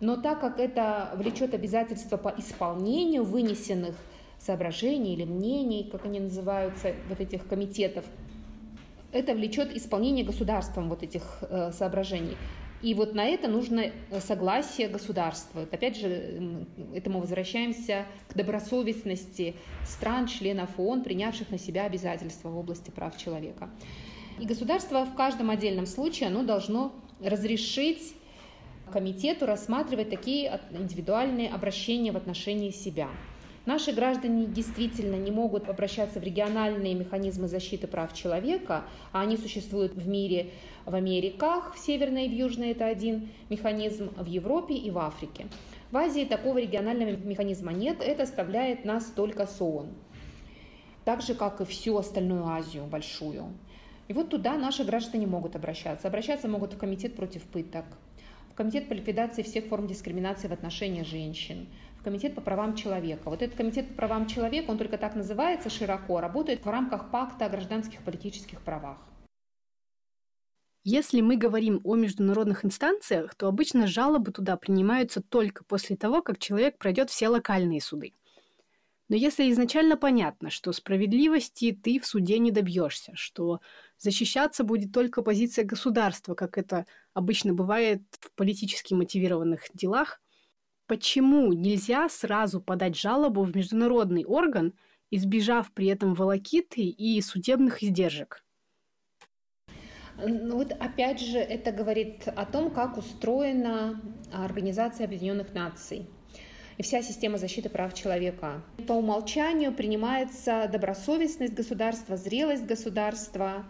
Но 0.02 0.18
так 0.18 0.42
как 0.42 0.60
это 0.60 1.14
влечет 1.16 1.54
обязательства 1.54 2.18
по 2.18 2.34
исполнению 2.38 3.24
вынесенных 3.24 3.96
соображений 4.38 5.14
или 5.14 5.24
мнений, 5.24 5.88
как 5.90 6.04
они 6.04 6.20
называются, 6.20 6.94
вот 7.08 7.22
этих 7.22 7.48
комитетов, 7.48 8.04
это 9.14 9.34
влечет 9.34 9.76
исполнение 9.76 10.26
государством 10.26 10.90
вот 10.90 11.04
этих 11.04 11.40
э, 11.42 11.72
соображений. 11.72 12.36
И 12.82 12.94
вот 12.96 13.16
на 13.16 13.24
это 13.26 13.48
нужно 13.48 13.92
согласие 14.20 14.90
государства. 14.90 15.62
Опять 15.72 15.98
же, 15.98 16.66
это 16.94 17.10
мы 17.10 17.22
возвращаемся 17.22 18.06
к 18.28 18.36
добросовестности 18.36 19.56
стран, 19.86 20.28
членов 20.28 20.70
ООН, 20.78 21.04
принявших 21.04 21.50
на 21.50 21.58
себя 21.58 21.86
обязательства 21.86 22.50
в 22.50 22.58
области 22.58 22.92
прав 22.92 23.18
человека. 23.18 23.70
И 24.38 24.46
государство 24.46 25.06
в 25.06 25.16
каждом 25.16 25.50
отдельном 25.50 25.86
случае 25.86 26.28
оно 26.28 26.44
должно 26.44 26.92
разрешить 27.22 28.16
комитету 28.92 29.46
рассматривать 29.46 30.10
такие 30.10 30.60
индивидуальные 30.72 31.50
обращения 31.50 32.12
в 32.12 32.18
отношении 32.18 32.72
себя. 32.72 33.08
Наши 33.66 33.94
граждане 33.94 34.46
действительно 34.46 35.16
не 35.16 35.32
могут 35.32 35.70
обращаться 35.70 36.20
в 36.20 36.24
региональные 36.24 36.96
механизмы 36.96 37.48
защиты 37.48 37.88
прав 37.88 38.14
человека, 38.14 38.84
а 39.14 39.22
они 39.22 39.38
существуют 39.38 39.94
в 39.94 40.06
мире, 40.06 40.50
в 40.86 40.94
Америках, 40.94 41.74
в 41.74 41.80
Северной 41.80 42.26
и 42.26 42.30
в 42.30 42.34
Южной 42.34 42.72
это 42.72 42.86
один 42.86 43.30
механизм, 43.50 44.12
в 44.18 44.26
Европе 44.26 44.76
и 44.76 44.92
в 44.92 44.98
Африке. 44.98 45.48
В 45.92 45.98
Азии 45.98 46.26
такого 46.26 46.58
регионального 46.58 47.12
механизма 47.12 47.72
нет, 47.72 48.02
это 48.02 48.24
оставляет 48.24 48.84
нас 48.84 49.06
только 49.06 49.46
с. 49.48 49.86
Так 51.06 51.22
же, 51.22 51.34
как 51.34 51.62
и 51.62 51.66
всю 51.66 51.98
остальную 51.98 52.46
Азию 52.46 52.84
большую. 52.86 53.46
И 54.10 54.14
вот 54.14 54.30
туда 54.30 54.58
наши 54.58 54.84
граждане 54.84 55.26
могут 55.26 55.56
обращаться. 55.56 56.10
Обращаться 56.10 56.50
могут 56.50 56.74
в 56.74 56.78
Комитет 56.78 57.16
против 57.16 57.44
пыток, 57.44 57.86
в 58.50 58.56
Комитет 58.56 58.90
по 58.90 58.94
ликвидации 58.94 59.42
всех 59.42 59.66
форм 59.66 59.88
дискриминации 59.88 60.50
в 60.50 60.54
отношении 60.54 61.04
женщин, 61.04 61.68
Комитет 62.04 62.36
по 62.36 62.42
правам 62.42 62.76
человека. 62.76 63.30
Вот 63.30 63.42
этот 63.42 63.56
Комитет 63.56 63.88
по 63.88 63.94
правам 63.94 64.28
человека, 64.28 64.72
он 64.72 64.78
только 64.78 64.98
так 64.98 65.16
называется 65.16 65.70
широко, 65.70 66.20
работает 66.20 66.66
в 66.66 66.70
рамках 66.70 67.12
пакта 67.12 67.46
о 67.46 67.50
гражданских 67.50 68.04
политических 68.04 68.62
правах. 68.62 68.98
Если 70.84 71.22
мы 71.22 71.38
говорим 71.38 71.80
о 71.86 71.96
международных 71.96 72.66
инстанциях, 72.66 73.36
то 73.36 73.48
обычно 73.48 73.88
жалобы 73.88 74.34
туда 74.34 74.58
принимаются 74.58 75.22
только 75.22 75.64
после 75.64 75.96
того, 75.96 76.22
как 76.22 76.40
человек 76.40 76.78
пройдет 76.78 77.10
все 77.10 77.30
локальные 77.30 77.80
суды. 77.80 78.14
Но 79.08 79.16
если 79.16 79.50
изначально 79.52 79.96
понятно, 79.96 80.50
что 80.50 80.74
справедливости 80.74 81.72
ты 81.72 82.00
в 82.00 82.06
суде 82.06 82.38
не 82.40 82.52
добьешься, 82.52 83.14
что 83.16 83.62
защищаться 83.98 84.66
будет 84.66 84.92
только 84.92 85.22
позиция 85.22 85.64
государства, 85.64 86.36
как 86.36 86.58
это 86.58 86.86
обычно 87.14 87.54
бывает 87.54 88.02
в 88.20 88.34
политически 88.34 88.94
мотивированных 88.94 89.62
делах, 89.74 90.20
почему 90.88 91.54
нельзя 91.54 92.10
сразу 92.10 92.62
подать 92.62 92.98
жалобу 92.98 93.44
в 93.44 93.56
международный 93.56 94.26
орган, 94.26 94.74
избежав 95.12 95.72
при 95.72 95.88
этом 95.88 96.14
волокиты 96.14 96.82
и 96.82 97.22
судебных 97.22 97.84
издержек? 97.84 98.44
Ну 100.18 100.58
вот 100.58 100.72
опять 100.72 101.20
же 101.20 101.40
это 101.40 101.72
говорит 101.72 102.28
о 102.28 102.46
том, 102.46 102.70
как 102.72 102.98
устроена 102.98 104.00
Организация 104.32 105.06
Объединенных 105.06 105.54
Наций 105.54 106.08
и 106.78 106.84
вся 106.84 107.02
система 107.02 107.38
защиты 107.38 107.70
прав 107.70 107.94
человека. 107.94 108.64
По 108.88 108.94
умолчанию 108.94 109.74
принимается 109.74 110.70
добросовестность 110.72 111.54
государства, 111.54 112.18
зрелость 112.18 112.66
государства 112.66 113.66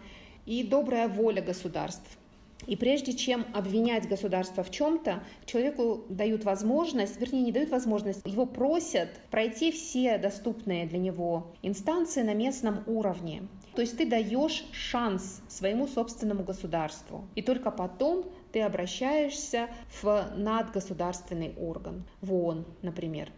и 0.46 0.62
добрая 0.64 1.08
воля 1.08 1.42
государств. 1.42 2.18
И 2.66 2.76
прежде 2.76 3.12
чем 3.12 3.46
обвинять 3.54 4.08
государство 4.08 4.62
в 4.62 4.70
чем-то, 4.70 5.22
человеку 5.44 6.04
дают 6.08 6.44
возможность, 6.44 7.20
вернее, 7.20 7.42
не 7.42 7.52
дают 7.52 7.70
возможность, 7.70 8.20
его 8.24 8.46
просят 8.46 9.08
пройти 9.30 9.70
все 9.72 10.18
доступные 10.18 10.86
для 10.86 10.98
него 10.98 11.54
инстанции 11.62 12.22
на 12.22 12.34
местном 12.34 12.82
уровне. 12.86 13.42
То 13.74 13.82
есть 13.82 13.96
ты 13.96 14.06
даешь 14.06 14.64
шанс 14.72 15.42
своему 15.48 15.88
собственному 15.88 16.44
государству. 16.44 17.26
И 17.34 17.42
только 17.42 17.70
потом 17.70 18.24
ты 18.52 18.62
обращаешься 18.62 19.68
в 20.00 20.30
надгосударственный 20.36 21.54
орган, 21.58 22.04
в 22.20 22.32
ООН, 22.32 22.64
например. 22.82 23.32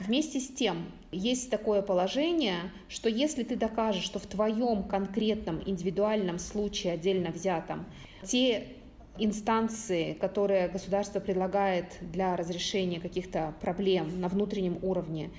Вместе 0.00 0.38
с 0.38 0.48
тем, 0.48 0.92
есть 1.10 1.50
такое 1.50 1.82
положение, 1.82 2.70
что 2.88 3.08
если 3.08 3.42
ты 3.42 3.56
докажешь, 3.56 4.04
что 4.04 4.20
в 4.20 4.26
твоем 4.26 4.84
конкретном 4.84 5.60
индивидуальном 5.66 6.38
случае, 6.38 6.92
отдельно 6.92 7.30
взятом, 7.30 7.84
те 8.22 8.68
инстанции, 9.18 10.12
которые 10.12 10.68
государство 10.68 11.18
предлагает 11.18 11.96
для 12.00 12.36
разрешения 12.36 13.00
каких-то 13.00 13.54
проблем 13.60 14.20
на 14.20 14.28
внутреннем 14.28 14.78
уровне, 14.82 15.30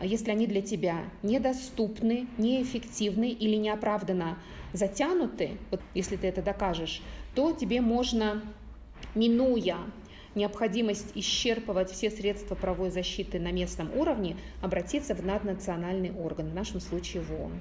если 0.00 0.30
они 0.30 0.46
для 0.46 0.62
тебя 0.62 1.00
недоступны, 1.22 2.28
неэффективны 2.38 3.30
или 3.30 3.56
неоправданно 3.56 4.38
затянуты, 4.72 5.58
вот 5.70 5.80
если 5.94 6.16
ты 6.16 6.28
это 6.28 6.40
докажешь, 6.40 7.02
то 7.34 7.52
тебе 7.52 7.82
можно 7.82 8.42
минуя 9.14 9.76
необходимость 10.38 11.12
исчерпывать 11.14 11.90
все 11.90 12.10
средства 12.10 12.54
правовой 12.54 12.90
защиты 12.90 13.38
на 13.38 13.52
местном 13.52 13.94
уровне, 13.94 14.36
обратиться 14.62 15.14
в 15.14 15.24
наднациональный 15.24 16.12
орган, 16.12 16.48
в 16.50 16.54
нашем 16.54 16.80
случае 16.80 17.22
в 17.22 17.32
ООН. 17.32 17.60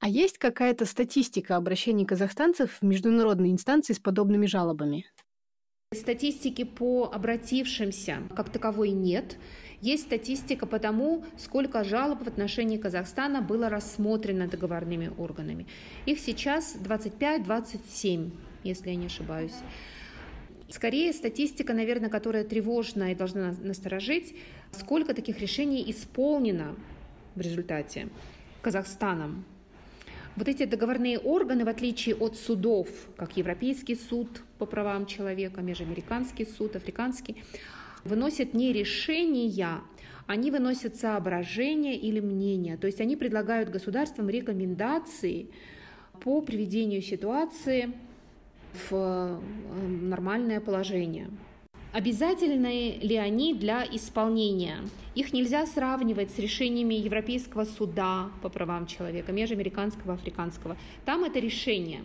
А 0.00 0.08
есть 0.08 0.38
какая-то 0.38 0.84
статистика 0.84 1.56
обращений 1.56 2.04
казахстанцев 2.04 2.78
в 2.80 2.84
международные 2.84 3.50
инстанции 3.52 3.94
с 3.94 3.98
подобными 3.98 4.44
жалобами? 4.46 5.06
Статистики 5.94 6.64
по 6.64 7.10
обратившимся 7.10 8.18
как 8.36 8.50
таковой 8.50 8.90
нет. 8.90 9.38
Есть 9.80 10.04
статистика 10.04 10.66
по 10.66 10.78
тому, 10.78 11.24
сколько 11.38 11.84
жалоб 11.84 12.22
в 12.22 12.28
отношении 12.28 12.76
Казахстана 12.76 13.40
было 13.40 13.68
рассмотрено 13.68 14.48
договорными 14.48 15.10
органами. 15.16 15.66
Их 16.04 16.18
сейчас 16.18 16.76
25-27, 16.76 18.30
если 18.64 18.90
я 18.90 18.96
не 18.96 19.06
ошибаюсь. 19.06 19.54
Скорее, 20.68 21.12
статистика, 21.12 21.74
наверное, 21.74 22.08
которая 22.08 22.44
тревожна 22.44 23.12
и 23.12 23.14
должна 23.14 23.54
насторожить, 23.62 24.34
сколько 24.72 25.14
таких 25.14 25.40
решений 25.40 25.84
исполнено 25.90 26.74
в 27.34 27.40
результате 27.40 28.08
Казахстаном. 28.62 29.44
Вот 30.36 30.48
эти 30.48 30.64
договорные 30.64 31.18
органы, 31.18 31.64
в 31.64 31.68
отличие 31.68 32.16
от 32.16 32.36
судов, 32.36 32.88
как 33.16 33.36
Европейский 33.36 33.94
суд 33.94 34.28
по 34.58 34.66
правам 34.66 35.06
человека, 35.06 35.60
Межамериканский 35.60 36.46
суд, 36.46 36.74
Африканский, 36.74 37.36
выносят 38.02 38.52
не 38.52 38.72
решения, 38.72 39.80
они 40.26 40.50
выносят 40.50 40.96
соображения 40.96 41.96
или 41.96 42.18
мнения. 42.18 42.76
То 42.76 42.86
есть 42.86 43.00
они 43.00 43.14
предлагают 43.16 43.68
государствам 43.68 44.28
рекомендации 44.28 45.50
по 46.20 46.40
приведению 46.40 47.02
ситуации 47.02 47.92
в 48.74 48.92
э, 48.92 49.38
нормальное 49.88 50.60
положение. 50.60 51.30
Обязательны 51.92 52.98
ли 53.00 53.16
они 53.16 53.54
для 53.54 53.84
исполнения? 53.84 54.78
Их 55.14 55.32
нельзя 55.32 55.64
сравнивать 55.64 56.32
с 56.32 56.38
решениями 56.40 56.94
Европейского 56.94 57.64
суда 57.64 58.30
по 58.42 58.48
правам 58.48 58.86
человека, 58.86 59.30
межамериканского, 59.30 60.14
африканского. 60.14 60.76
Там 61.04 61.22
это 61.22 61.38
решение. 61.38 62.00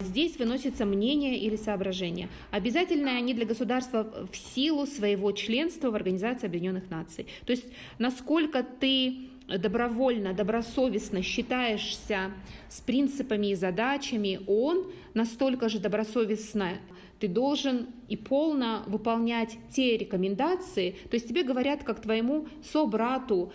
Здесь 0.00 0.38
выносится 0.38 0.86
мнение 0.86 1.36
или 1.36 1.56
соображение. 1.56 2.30
Обязательны 2.50 3.08
они 3.08 3.34
для 3.34 3.44
государства 3.44 4.26
в 4.32 4.34
силу 4.34 4.86
своего 4.86 5.30
членства 5.32 5.90
в 5.90 5.94
Организации 5.94 6.46
Объединенных 6.46 6.88
Наций. 6.88 7.26
То 7.44 7.52
есть 7.52 7.66
насколько 7.98 8.62
ты 8.62 9.29
добровольно, 9.58 10.32
добросовестно 10.32 11.22
считаешься 11.22 12.32
с 12.68 12.80
принципами 12.80 13.48
и 13.48 13.54
задачами 13.54 14.40
ООН, 14.46 14.90
настолько 15.14 15.68
же 15.68 15.78
добросовестно 15.78 16.78
ты 17.20 17.28
должен 17.28 17.88
и 18.08 18.16
полно 18.16 18.82
выполнять 18.86 19.58
те 19.70 19.96
рекомендации, 19.96 20.96
то 21.10 21.14
есть 21.14 21.28
тебе 21.28 21.42
говорят 21.42 21.84
как 21.84 22.00
твоему 22.00 22.48
собрату, 22.72 23.52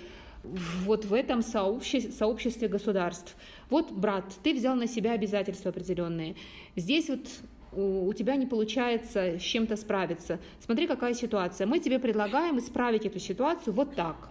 вот 0.83 1.05
в 1.05 1.13
этом 1.13 1.41
сообществе, 1.41 2.11
сообществе 2.11 2.67
государств. 2.67 3.35
Вот, 3.71 3.91
брат, 3.91 4.25
ты 4.43 4.53
взял 4.53 4.75
на 4.75 4.87
себя 4.87 5.13
обязательства 5.13 5.71
определенные. 5.71 6.35
Здесь 6.75 7.09
вот 7.09 7.27
у 7.75 8.13
тебя 8.13 8.35
не 8.35 8.45
получается 8.45 9.39
с 9.39 9.41
чем-то 9.41 9.75
справиться. 9.75 10.39
Смотри, 10.63 10.85
какая 10.85 11.15
ситуация. 11.15 11.65
Мы 11.65 11.79
тебе 11.79 11.97
предлагаем 11.97 12.59
исправить 12.59 13.07
эту 13.07 13.19
ситуацию 13.19 13.73
вот 13.73 13.95
так. 13.95 14.29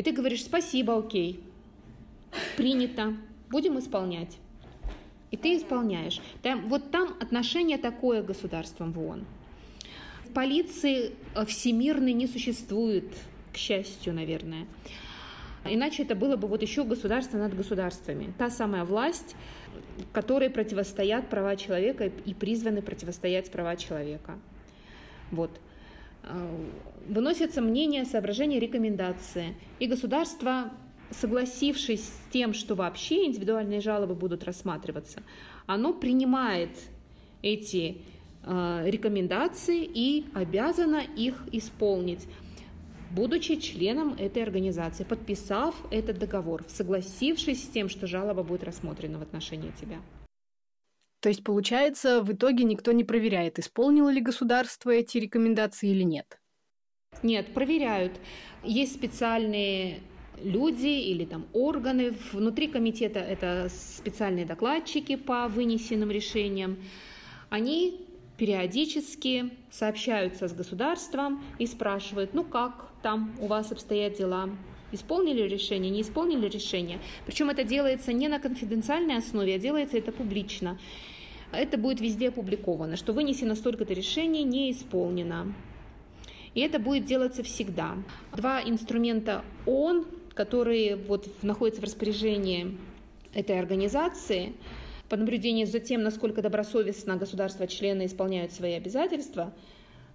И 0.00 0.02
ты 0.02 0.12
говоришь, 0.12 0.44
спасибо, 0.44 0.96
окей, 0.96 1.44
принято, 2.56 3.14
будем 3.50 3.78
исполнять. 3.78 4.38
И 5.30 5.36
ты 5.36 5.58
исполняешь. 5.58 6.22
Там, 6.40 6.70
вот 6.70 6.90
там 6.90 7.14
отношение 7.20 7.76
такое 7.76 8.22
к 8.22 8.26
государствам 8.26 8.92
в 8.92 8.98
ООН. 8.98 9.26
В 10.24 10.32
полиции 10.32 11.12
э, 11.34 11.44
всемирной 11.44 12.14
не 12.14 12.26
существует, 12.26 13.12
к 13.52 13.58
счастью, 13.58 14.14
наверное. 14.14 14.66
Иначе 15.66 16.04
это 16.04 16.14
было 16.14 16.36
бы 16.36 16.48
вот 16.48 16.62
еще 16.62 16.84
государство 16.84 17.36
над 17.36 17.54
государствами. 17.54 18.32
Та 18.38 18.48
самая 18.48 18.86
власть, 18.86 19.36
которой 20.14 20.48
противостоят 20.48 21.28
права 21.28 21.56
человека 21.56 22.06
и 22.06 22.32
призваны 22.32 22.80
противостоять 22.80 23.50
права 23.50 23.76
человека. 23.76 24.38
Вот. 25.30 25.50
Э, 26.22 26.68
выносятся 27.08 27.60
мнения, 27.60 28.04
соображения, 28.04 28.60
рекомендации. 28.60 29.54
И 29.78 29.86
государство 29.86 30.70
согласившись 31.10 32.04
с 32.04 32.32
тем, 32.32 32.54
что 32.54 32.74
вообще 32.74 33.26
индивидуальные 33.26 33.80
жалобы 33.80 34.14
будут 34.14 34.44
рассматриваться, 34.44 35.22
оно 35.66 35.92
принимает 35.92 36.70
эти 37.42 37.98
э, 38.44 38.82
рекомендации 38.86 39.84
и 39.84 40.26
обязано 40.34 41.02
их 41.16 41.42
исполнить, 41.52 42.28
будучи 43.10 43.56
членом 43.56 44.14
этой 44.14 44.42
организации, 44.42 45.04
подписав 45.04 45.74
этот 45.90 46.18
договор, 46.18 46.64
согласившись 46.68 47.64
с 47.64 47.68
тем, 47.68 47.88
что 47.88 48.06
жалоба 48.06 48.42
будет 48.42 48.62
рассмотрена 48.62 49.18
в 49.18 49.22
отношении 49.22 49.72
тебя. 49.80 49.96
То 51.20 51.28
есть, 51.28 51.44
получается, 51.44 52.22
в 52.22 52.32
итоге 52.32 52.64
никто 52.64 52.92
не 52.92 53.04
проверяет, 53.04 53.58
исполнило 53.58 54.08
ли 54.08 54.20
государство 54.20 54.90
эти 54.90 55.18
рекомендации 55.18 55.90
или 55.90 56.02
нет? 56.02 56.40
Нет, 57.22 57.52
проверяют. 57.52 58.18
Есть 58.64 58.94
специальные 58.94 60.00
люди 60.42 60.88
или 60.88 61.24
там 61.26 61.46
органы. 61.52 62.14
Внутри 62.32 62.68
комитета 62.68 63.20
это 63.20 63.68
специальные 63.70 64.46
докладчики 64.46 65.16
по 65.16 65.48
вынесенным 65.48 66.10
решениям. 66.10 66.78
Они 67.50 68.06
периодически 68.38 69.50
сообщаются 69.70 70.48
с 70.48 70.54
государством 70.54 71.44
и 71.58 71.66
спрашивают, 71.66 72.32
ну 72.32 72.42
как 72.42 72.90
там 73.02 73.34
у 73.38 73.46
вас 73.46 73.70
обстоят 73.70 74.14
дела, 74.14 74.48
исполнили 74.92 75.42
решение, 75.42 75.90
не 75.90 76.02
исполнили 76.02 76.48
решение. 76.48 76.98
Причем 77.26 77.50
это 77.50 77.64
делается 77.64 78.12
не 78.12 78.28
на 78.28 78.38
конфиденциальной 78.38 79.16
основе, 79.16 79.54
а 79.54 79.58
делается 79.58 79.98
это 79.98 80.12
публично. 80.12 80.78
Это 81.52 81.78
будет 81.78 82.00
везде 82.00 82.28
опубликовано, 82.28 82.96
что 82.96 83.12
вынесено 83.12 83.54
столько-то 83.54 83.92
решений, 83.92 84.44
не 84.44 84.70
исполнено. 84.70 85.52
И 86.54 86.60
это 86.60 86.78
будет 86.78 87.04
делаться 87.04 87.42
всегда. 87.42 87.96
Два 88.32 88.62
инструмента 88.62 89.44
ООН 89.66 90.06
которые 90.34 90.96
вот 90.96 91.28
находятся 91.42 91.82
в 91.82 91.84
распоряжении 91.84 92.78
этой 93.34 93.58
организации, 93.58 94.54
по 95.10 95.16
наблюдению 95.16 95.66
за 95.66 95.80
тем, 95.80 96.02
насколько 96.02 96.40
добросовестно 96.40 97.16
государства-члены 97.16 98.06
исполняют 98.06 98.52
свои 98.52 98.72
обязательства, 98.72 99.52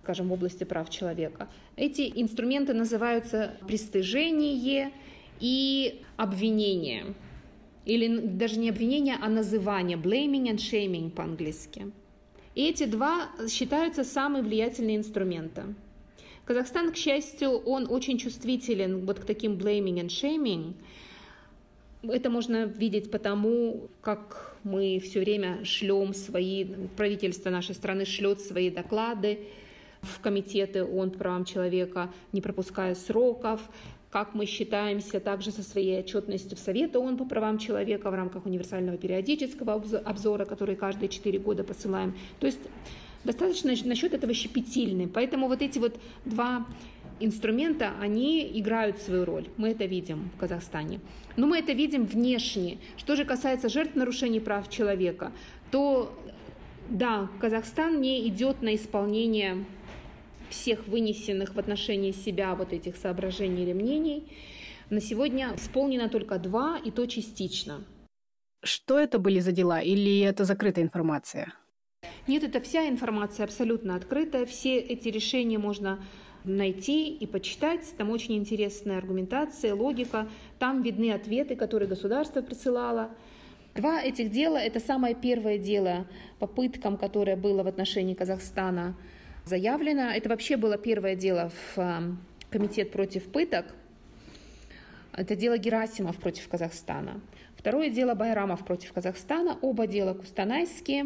скажем, 0.06 0.28
в 0.28 0.34
области 0.34 0.64
прав 0.66 0.90
человека, 0.90 1.48
эти 1.76 2.12
инструменты 2.16 2.74
называются 2.74 3.58
пристыжение 3.68 4.92
и 5.40 6.02
обвинение. 6.16 7.16
Или 7.86 8.20
даже 8.20 8.60
не 8.60 8.70
обвинение, 8.70 9.18
а 9.20 9.30
называние, 9.30 9.98
blaming 9.98 10.46
and 10.52 10.58
shaming 10.58 11.10
по-английски. 11.10 11.92
И 12.54 12.70
эти 12.70 12.86
два 12.86 13.30
считаются 13.50 14.04
самые 14.04 14.44
влиятельные 14.44 14.98
инструменты. 14.98 15.64
Казахстан, 16.46 16.92
к 16.92 16.96
счастью, 16.96 17.50
он 17.50 17.88
очень 17.90 18.20
чувствителен 18.20 19.06
вот 19.06 19.20
к 19.20 19.26
таким 19.26 19.54
blaming 19.54 20.06
and 20.06 20.10
shaming. 20.10 20.74
Это 22.04 22.30
можно 22.30 22.66
видеть 22.66 23.10
потому, 23.10 23.90
как 24.02 24.56
мы 24.64 25.00
все 25.04 25.20
время 25.20 25.66
шлем 25.66 26.14
свои, 26.14 26.66
правительство 26.96 27.50
нашей 27.50 27.74
страны 27.74 28.06
шлет 28.06 28.40
свои 28.40 28.70
доклады 28.70 29.40
в 30.06 30.20
комитеты 30.22 30.84
ООН 30.84 31.12
по 31.12 31.18
правам 31.20 31.46
человека, 31.46 32.12
не 32.32 32.42
пропуская 32.42 32.96
сроков, 32.96 33.62
как 34.12 34.34
мы 34.34 34.46
считаемся 34.46 35.20
также 35.20 35.52
со 35.52 35.62
своей 35.62 36.00
отчетностью 36.00 36.56
в 36.56 36.60
Совет 36.62 36.96
ООН 36.96 37.18
по 37.18 37.26
правам 37.26 37.58
человека 37.58 38.10
в 38.10 38.14
рамках 38.14 38.46
универсального 38.46 38.98
периодического 38.98 39.74
обзора, 39.74 40.46
который 40.46 40.76
каждые 40.76 41.10
четыре 41.10 41.38
года 41.40 41.64
посылаем. 41.64 42.16
То 42.40 42.46
есть 42.46 42.62
достаточно 43.26 43.74
насчет 43.84 44.14
этого 44.14 44.34
щепетильны. 44.34 45.10
Поэтому 45.10 45.48
вот 45.48 45.62
эти 45.62 45.80
вот 45.80 46.00
два 46.24 46.66
инструмента, 47.20 47.92
они 48.00 48.50
играют 48.60 49.00
свою 49.00 49.26
роль. 49.26 49.48
Мы 49.58 49.72
это 49.72 49.86
видим 49.86 50.30
в 50.36 50.40
Казахстане. 50.40 51.00
Но 51.36 51.48
мы 51.48 51.60
это 51.60 51.74
видим 51.74 52.06
внешне. 52.06 52.78
Что 52.98 53.16
же 53.16 53.26
касается 53.26 53.68
жертв 53.68 53.96
нарушений 53.96 54.40
прав 54.40 54.70
человека, 54.70 55.32
то 55.72 56.14
да, 56.90 57.30
Казахстан 57.40 58.00
не 58.00 58.28
идет 58.28 58.62
на 58.62 58.76
исполнение 58.76 59.66
всех 60.56 60.88
вынесенных 60.88 61.54
в 61.54 61.60
отношении 61.60 62.12
себя 62.12 62.56
вот 62.56 62.74
этих 62.74 62.96
соображений 62.96 63.64
или 63.64 63.74
мнений. 63.74 64.24
На 64.90 65.02
сегодня 65.02 65.54
исполнено 65.56 66.10
только 66.10 66.40
два, 66.40 66.80
и 66.84 66.92
то 66.92 67.06
частично. 67.06 67.84
Что 68.64 68.98
это 68.98 69.20
были 69.20 69.40
за 69.40 69.52
дела 69.52 69.82
или 69.82 70.22
это 70.22 70.46
закрытая 70.46 70.86
информация? 70.86 71.54
Нет, 72.28 72.44
это 72.44 72.60
вся 72.62 72.88
информация 72.88 73.44
абсолютно 73.44 73.96
открытая. 73.96 74.46
Все 74.46 74.78
эти 74.78 75.10
решения 75.10 75.58
можно 75.58 76.00
найти 76.44 77.10
и 77.10 77.28
почитать. 77.28 77.82
Там 77.98 78.10
очень 78.10 78.36
интересная 78.36 78.98
аргументация, 78.98 79.76
логика. 79.76 80.28
Там 80.60 80.82
видны 80.82 81.12
ответы, 81.12 81.56
которые 81.56 81.90
государство 81.90 82.42
присылало. 82.42 83.10
Два 83.76 84.02
этих 84.02 84.32
дела– 84.32 84.58
это 84.70 84.80
самое 84.80 85.16
первое 85.16 85.58
дело 85.58 86.08
по 86.40 86.48
пыткам, 86.48 86.98
которое 86.98 87.36
было 87.36 87.62
в 87.64 87.68
отношении 87.68 88.14
Казахстана 88.14 88.96
заявлено. 89.46 90.12
Это 90.12 90.30
вообще 90.30 90.58
было 90.58 90.78
первое 90.78 91.16
дело 91.16 91.50
в 91.50 91.80
э, 91.80 92.02
Комитет 92.50 92.92
против 92.92 93.24
пыток. 93.32 93.66
Это 95.14 95.36
дело 95.36 95.58
Герасимов 95.58 96.18
против 96.18 96.48
Казахстана. 96.50 97.22
Второе 97.56 97.90
дело 97.90 98.16
Байрамов 98.16 98.66
против 98.66 98.92
Казахстана. 98.92 99.58
Оба 99.62 99.88
дела 99.88 100.14
кустанайские. 100.14 101.06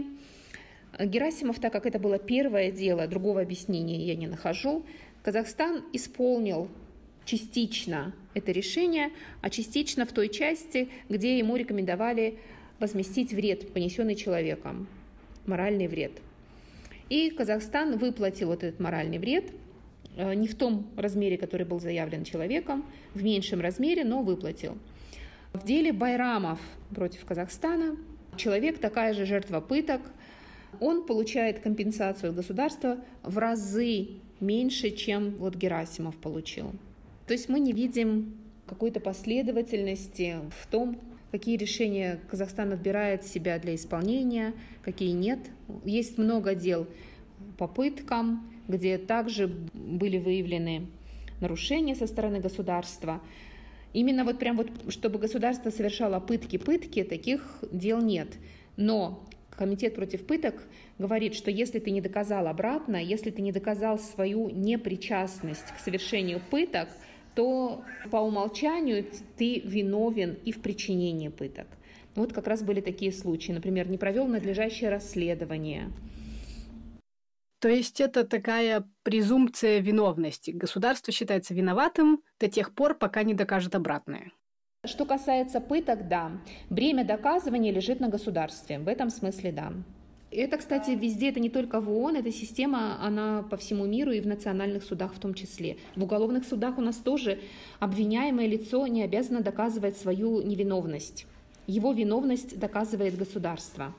Герасимов, 0.97 1.59
так 1.59 1.71
как 1.71 1.85
это 1.85 1.99
было 1.99 2.17
первое 2.17 2.71
дело, 2.71 3.07
другого 3.07 3.41
объяснения 3.41 4.03
я 4.05 4.15
не 4.15 4.27
нахожу, 4.27 4.83
Казахстан 5.21 5.83
исполнил 5.93 6.67
частично 7.25 8.13
это 8.33 8.51
решение, 8.51 9.11
а 9.41 9.49
частично 9.51 10.05
в 10.05 10.11
той 10.13 10.29
части, 10.29 10.89
где 11.07 11.37
ему 11.37 11.55
рекомендовали 11.55 12.39
возместить 12.79 13.33
вред, 13.33 13.71
понесенный 13.71 14.15
человеком, 14.15 14.87
моральный 15.45 15.87
вред. 15.87 16.13
И 17.09 17.31
Казахстан 17.31 17.97
выплатил 17.97 18.49
вот 18.49 18.63
этот 18.63 18.79
моральный 18.79 19.17
вред 19.17 19.51
э, 20.15 20.33
не 20.35 20.47
в 20.47 20.55
том 20.55 20.87
размере, 20.95 21.37
который 21.37 21.65
был 21.65 21.79
заявлен 21.79 22.23
человеком, 22.23 22.85
в 23.13 23.23
меньшем 23.23 23.61
размере, 23.61 24.03
но 24.03 24.21
выплатил. 24.21 24.77
В 25.53 25.65
деле 25.65 25.91
Байрамов 25.91 26.59
против 26.93 27.25
Казахстана 27.25 27.97
человек 28.37 28.79
такая 28.79 29.13
же 29.13 29.25
жертва 29.25 29.59
пыток, 29.59 30.01
он 30.79 31.05
получает 31.05 31.59
компенсацию 31.59 32.29
от 32.29 32.35
государства 32.35 32.97
в 33.23 33.37
разы 33.39 34.09
меньше, 34.39 34.91
чем 34.91 35.31
вот 35.31 35.55
Герасимов 35.55 36.15
получил. 36.17 36.71
То 37.25 37.33
есть 37.33 37.49
мы 37.49 37.59
не 37.59 37.73
видим 37.73 38.37
какой-то 38.67 38.99
последовательности 38.99 40.37
в 40.61 40.67
том, 40.67 40.99
какие 41.31 41.57
решения 41.57 42.19
Казахстан 42.29 42.71
отбирает 42.73 43.25
себя 43.25 43.59
для 43.59 43.75
исполнения, 43.75 44.53
какие 44.81 45.11
нет. 45.11 45.39
Есть 45.85 46.17
много 46.17 46.55
дел 46.55 46.87
по 47.57 47.67
пыткам, 47.67 48.51
где 48.67 48.97
также 48.97 49.47
были 49.47 50.17
выявлены 50.17 50.87
нарушения 51.41 51.95
со 51.95 52.07
стороны 52.07 52.39
государства. 52.39 53.21
Именно 53.93 54.23
вот 54.23 54.37
прям 54.37 54.57
вот, 54.57 54.69
чтобы 54.89 55.17
государство 55.19 55.69
совершало 55.71 56.19
пытки-пытки, 56.19 57.03
таких 57.03 57.63
дел 57.71 57.99
нет. 58.01 58.27
Но 58.77 59.25
Комитет 59.59 59.95
против 59.95 60.25
пыток 60.25 60.63
говорит, 60.99 61.35
что 61.35 61.51
если 61.51 61.79
ты 61.79 61.91
не 61.91 61.99
доказал 61.99 62.47
обратно, 62.47 62.95
если 62.95 63.29
ты 63.29 63.41
не 63.41 63.51
доказал 63.51 63.99
свою 63.99 64.49
непричастность 64.49 65.73
к 65.75 65.79
совершению 65.79 66.39
пыток, 66.49 66.87
то 67.39 67.85
по 68.11 68.17
умолчанию 68.17 69.05
ты 69.37 69.61
виновен 69.61 70.37
и 70.43 70.51
в 70.51 70.61
причинении 70.61 71.29
пыток. 71.29 71.67
Вот 72.13 72.33
как 72.33 72.47
раз 72.47 72.63
были 72.63 72.81
такие 72.81 73.13
случаи. 73.13 73.53
Например, 73.53 73.87
не 73.87 73.97
провел 73.97 74.27
надлежащее 74.27 74.89
расследование. 74.89 75.89
То 77.59 77.69
есть 77.69 78.01
это 78.01 78.25
такая 78.25 78.83
презумпция 79.03 79.79
виновности. 79.79 80.51
Государство 80.51 81.13
считается 81.13 81.53
виноватым 81.53 82.21
до 82.41 82.49
тех 82.49 82.75
пор, 82.75 82.93
пока 82.93 83.23
не 83.23 83.33
докажет 83.33 83.73
обратное. 83.73 84.33
Что 84.85 85.05
касается 85.05 85.61
пыток, 85.61 86.09
да. 86.09 86.41
Бремя 86.69 87.05
доказывания 87.05 87.71
лежит 87.71 88.01
на 88.01 88.09
государстве. 88.09 88.79
В 88.79 88.89
этом 88.89 89.09
смысле, 89.09 89.53
да. 89.53 89.71
Это, 90.31 90.57
кстати, 90.57 90.91
везде, 90.91 91.29
это 91.29 91.39
не 91.39 91.49
только 91.49 91.81
в 91.81 91.89
ООН, 91.89 92.17
эта 92.17 92.31
система, 92.31 93.03
она 93.03 93.43
по 93.49 93.57
всему 93.57 93.85
миру 93.85 94.11
и 94.11 94.21
в 94.21 94.27
национальных 94.27 94.83
судах 94.83 95.13
в 95.15 95.19
том 95.19 95.33
числе. 95.33 95.77
В 95.95 96.03
уголовных 96.03 96.45
судах 96.45 96.77
у 96.77 96.81
нас 96.81 96.97
тоже 96.97 97.39
обвиняемое 97.79 98.45
лицо 98.45 98.85
не 98.85 99.01
обязано 99.01 99.41
доказывать 99.41 99.97
свою 99.97 100.43
невиновность. 100.43 101.25
Его 101.65 101.93
виновность 101.93 102.59
доказывает 102.59 103.17
государство. 103.17 103.95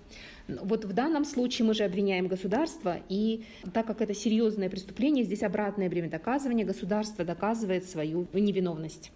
Вот 0.46 0.84
в 0.84 0.92
данном 0.92 1.24
случае 1.24 1.66
мы 1.66 1.74
же 1.74 1.84
обвиняем 1.84 2.28
государство, 2.28 2.98
и 3.08 3.44
так 3.72 3.86
как 3.86 4.00
это 4.00 4.14
серьезное 4.14 4.70
преступление, 4.70 5.24
здесь 5.24 5.42
обратное 5.42 5.88
время 5.88 6.10
доказывания, 6.10 6.64
государство 6.64 7.24
доказывает 7.24 7.88
свою 7.88 8.28
невиновность. 8.32 9.10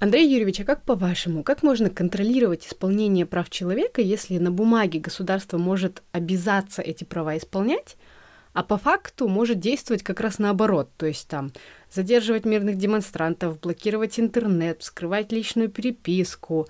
Андрей 0.00 0.32
Юрьевич, 0.32 0.60
а 0.60 0.64
как 0.64 0.82
по-вашему, 0.82 1.42
как 1.42 1.62
можно 1.62 1.90
контролировать 1.90 2.66
исполнение 2.66 3.26
прав 3.26 3.50
человека, 3.50 4.00
если 4.00 4.38
на 4.38 4.50
бумаге 4.50 4.98
государство 4.98 5.58
может 5.58 6.02
обязаться 6.10 6.80
эти 6.80 7.04
права 7.04 7.36
исполнять, 7.36 7.98
а 8.54 8.62
по 8.62 8.78
факту 8.78 9.28
может 9.28 9.60
действовать 9.60 10.02
как 10.02 10.20
раз 10.20 10.38
наоборот, 10.38 10.88
то 10.96 11.04
есть 11.04 11.28
там 11.28 11.52
задерживать 11.92 12.46
мирных 12.46 12.78
демонстрантов, 12.78 13.60
блокировать 13.60 14.18
интернет, 14.18 14.82
скрывать 14.82 15.32
личную 15.32 15.68
переписку, 15.68 16.66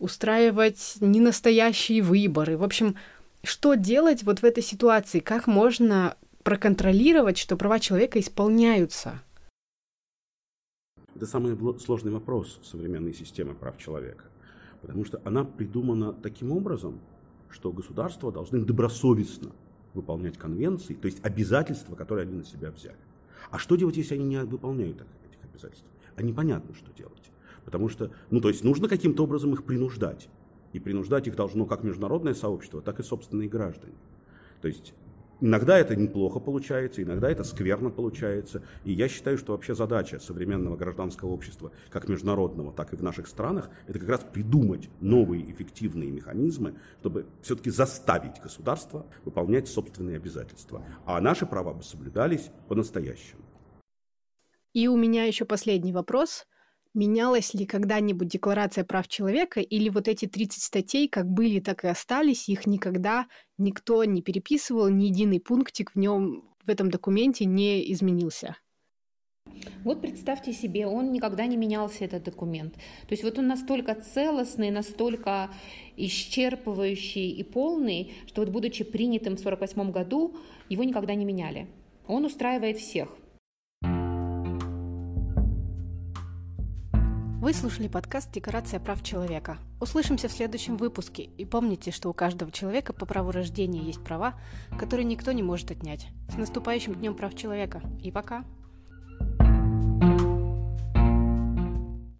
устраивать 0.00 0.96
ненастоящие 0.98 2.02
выборы. 2.02 2.56
В 2.56 2.64
общем, 2.64 2.96
что 3.44 3.74
делать 3.74 4.24
вот 4.24 4.40
в 4.40 4.44
этой 4.44 4.64
ситуации? 4.64 5.20
Как 5.20 5.46
можно 5.46 6.16
проконтролировать, 6.42 7.38
что 7.38 7.56
права 7.56 7.78
человека 7.78 8.18
исполняются? 8.18 9.22
Это 11.22 11.30
самый 11.30 11.56
сложный 11.78 12.10
вопрос 12.10 12.58
современной 12.64 13.14
системы 13.14 13.54
прав 13.54 13.78
человека. 13.78 14.24
Потому 14.80 15.04
что 15.04 15.22
она 15.24 15.44
придумана 15.44 16.12
таким 16.12 16.50
образом, 16.50 16.98
что 17.48 17.70
государства 17.70 18.32
должны 18.32 18.58
добросовестно 18.64 19.52
выполнять 19.94 20.36
конвенции, 20.36 20.94
то 20.94 21.06
есть 21.06 21.24
обязательства, 21.24 21.94
которые 21.94 22.24
они 22.24 22.38
на 22.38 22.44
себя 22.44 22.72
взяли. 22.72 22.96
А 23.52 23.60
что 23.60 23.76
делать, 23.76 23.96
если 23.96 24.16
они 24.16 24.24
не 24.24 24.42
выполняют 24.42 24.96
этих 24.96 25.44
обязательств? 25.44 25.86
А 26.16 26.22
непонятно, 26.22 26.74
что 26.74 26.92
делать. 26.92 27.30
Потому 27.64 27.88
что, 27.88 28.10
ну, 28.30 28.40
то 28.40 28.48
есть 28.48 28.64
нужно 28.64 28.88
каким-то 28.88 29.22
образом 29.22 29.52
их 29.52 29.62
принуждать. 29.62 30.28
И 30.72 30.80
принуждать 30.80 31.28
их 31.28 31.36
должно 31.36 31.66
как 31.66 31.84
международное 31.84 32.34
сообщество, 32.34 32.82
так 32.82 32.98
и 32.98 33.04
собственные 33.04 33.48
граждане. 33.48 33.94
То 34.60 34.66
есть 34.66 34.92
Иногда 35.42 35.76
это 35.76 35.96
неплохо 35.96 36.38
получается, 36.38 37.02
иногда 37.02 37.28
это 37.28 37.42
скверно 37.42 37.90
получается. 37.90 38.62
И 38.84 38.92
я 38.92 39.08
считаю, 39.08 39.36
что 39.36 39.52
вообще 39.52 39.74
задача 39.74 40.20
современного 40.20 40.76
гражданского 40.76 41.30
общества, 41.30 41.72
как 41.90 42.08
международного, 42.08 42.72
так 42.72 42.92
и 42.92 42.96
в 42.96 43.02
наших 43.02 43.26
странах, 43.26 43.68
это 43.88 43.98
как 43.98 44.08
раз 44.08 44.20
придумать 44.32 44.88
новые 45.00 45.50
эффективные 45.50 46.12
механизмы, 46.12 46.76
чтобы 47.00 47.26
все-таки 47.42 47.70
заставить 47.70 48.40
государство 48.40 49.04
выполнять 49.24 49.66
собственные 49.66 50.18
обязательства. 50.18 50.86
А 51.06 51.20
наши 51.20 51.44
права 51.44 51.72
бы 51.72 51.82
соблюдались 51.82 52.52
по-настоящему. 52.68 53.42
И 54.74 54.86
у 54.86 54.96
меня 54.96 55.24
еще 55.24 55.44
последний 55.44 55.92
вопрос. 55.92 56.46
Менялась 56.94 57.54
ли 57.54 57.64
когда-нибудь 57.64 58.28
Декларация 58.28 58.84
прав 58.84 59.08
человека, 59.08 59.60
или 59.60 59.88
вот 59.88 60.08
эти 60.08 60.26
30 60.26 60.62
статей 60.62 61.08
как 61.08 61.26
были, 61.26 61.58
так 61.58 61.84
и 61.84 61.88
остались, 61.88 62.50
их 62.50 62.66
никогда 62.66 63.26
никто 63.56 64.04
не 64.04 64.20
переписывал, 64.20 64.88
ни 64.88 65.04
единый 65.04 65.40
пунктик 65.40 65.92
в 65.92 65.98
нем, 65.98 66.44
в 66.64 66.68
этом 66.68 66.90
документе 66.90 67.46
не 67.46 67.90
изменился? 67.92 68.56
Вот 69.84 70.00
представьте 70.00 70.52
себе, 70.52 70.86
он 70.86 71.12
никогда 71.12 71.46
не 71.46 71.56
менялся, 71.56 72.04
этот 72.04 72.24
документ. 72.24 72.74
То 72.74 73.10
есть 73.10 73.24
вот 73.24 73.38
он 73.38 73.48
настолько 73.48 73.94
целостный, 73.94 74.70
настолько 74.70 75.50
исчерпывающий 75.96 77.30
и 77.30 77.42
полный, 77.42 78.12
что 78.26 78.42
вот 78.42 78.50
будучи 78.50 78.84
принятым 78.84 79.36
в 79.36 79.40
1948 79.40 79.90
году, 79.90 80.36
его 80.68 80.84
никогда 80.84 81.14
не 81.14 81.24
меняли. 81.24 81.68
Он 82.06 82.24
устраивает 82.24 82.78
всех. 82.78 83.08
Вы 87.42 87.54
слушали 87.54 87.88
подкаст 87.88 88.30
«Декорация 88.30 88.78
прав 88.78 89.02
человека». 89.02 89.58
Услышимся 89.80 90.28
в 90.28 90.32
следующем 90.32 90.76
выпуске. 90.76 91.24
И 91.24 91.44
помните, 91.44 91.90
что 91.90 92.08
у 92.08 92.12
каждого 92.12 92.52
человека 92.52 92.92
по 92.92 93.04
праву 93.04 93.32
рождения 93.32 93.80
есть 93.80 94.00
права, 94.04 94.34
которые 94.78 95.04
никто 95.04 95.32
не 95.32 95.42
может 95.42 95.72
отнять. 95.72 96.06
С 96.28 96.36
наступающим 96.36 96.94
Днем 96.94 97.16
прав 97.16 97.34
человека. 97.34 97.82
И 98.00 98.12
пока! 98.12 98.44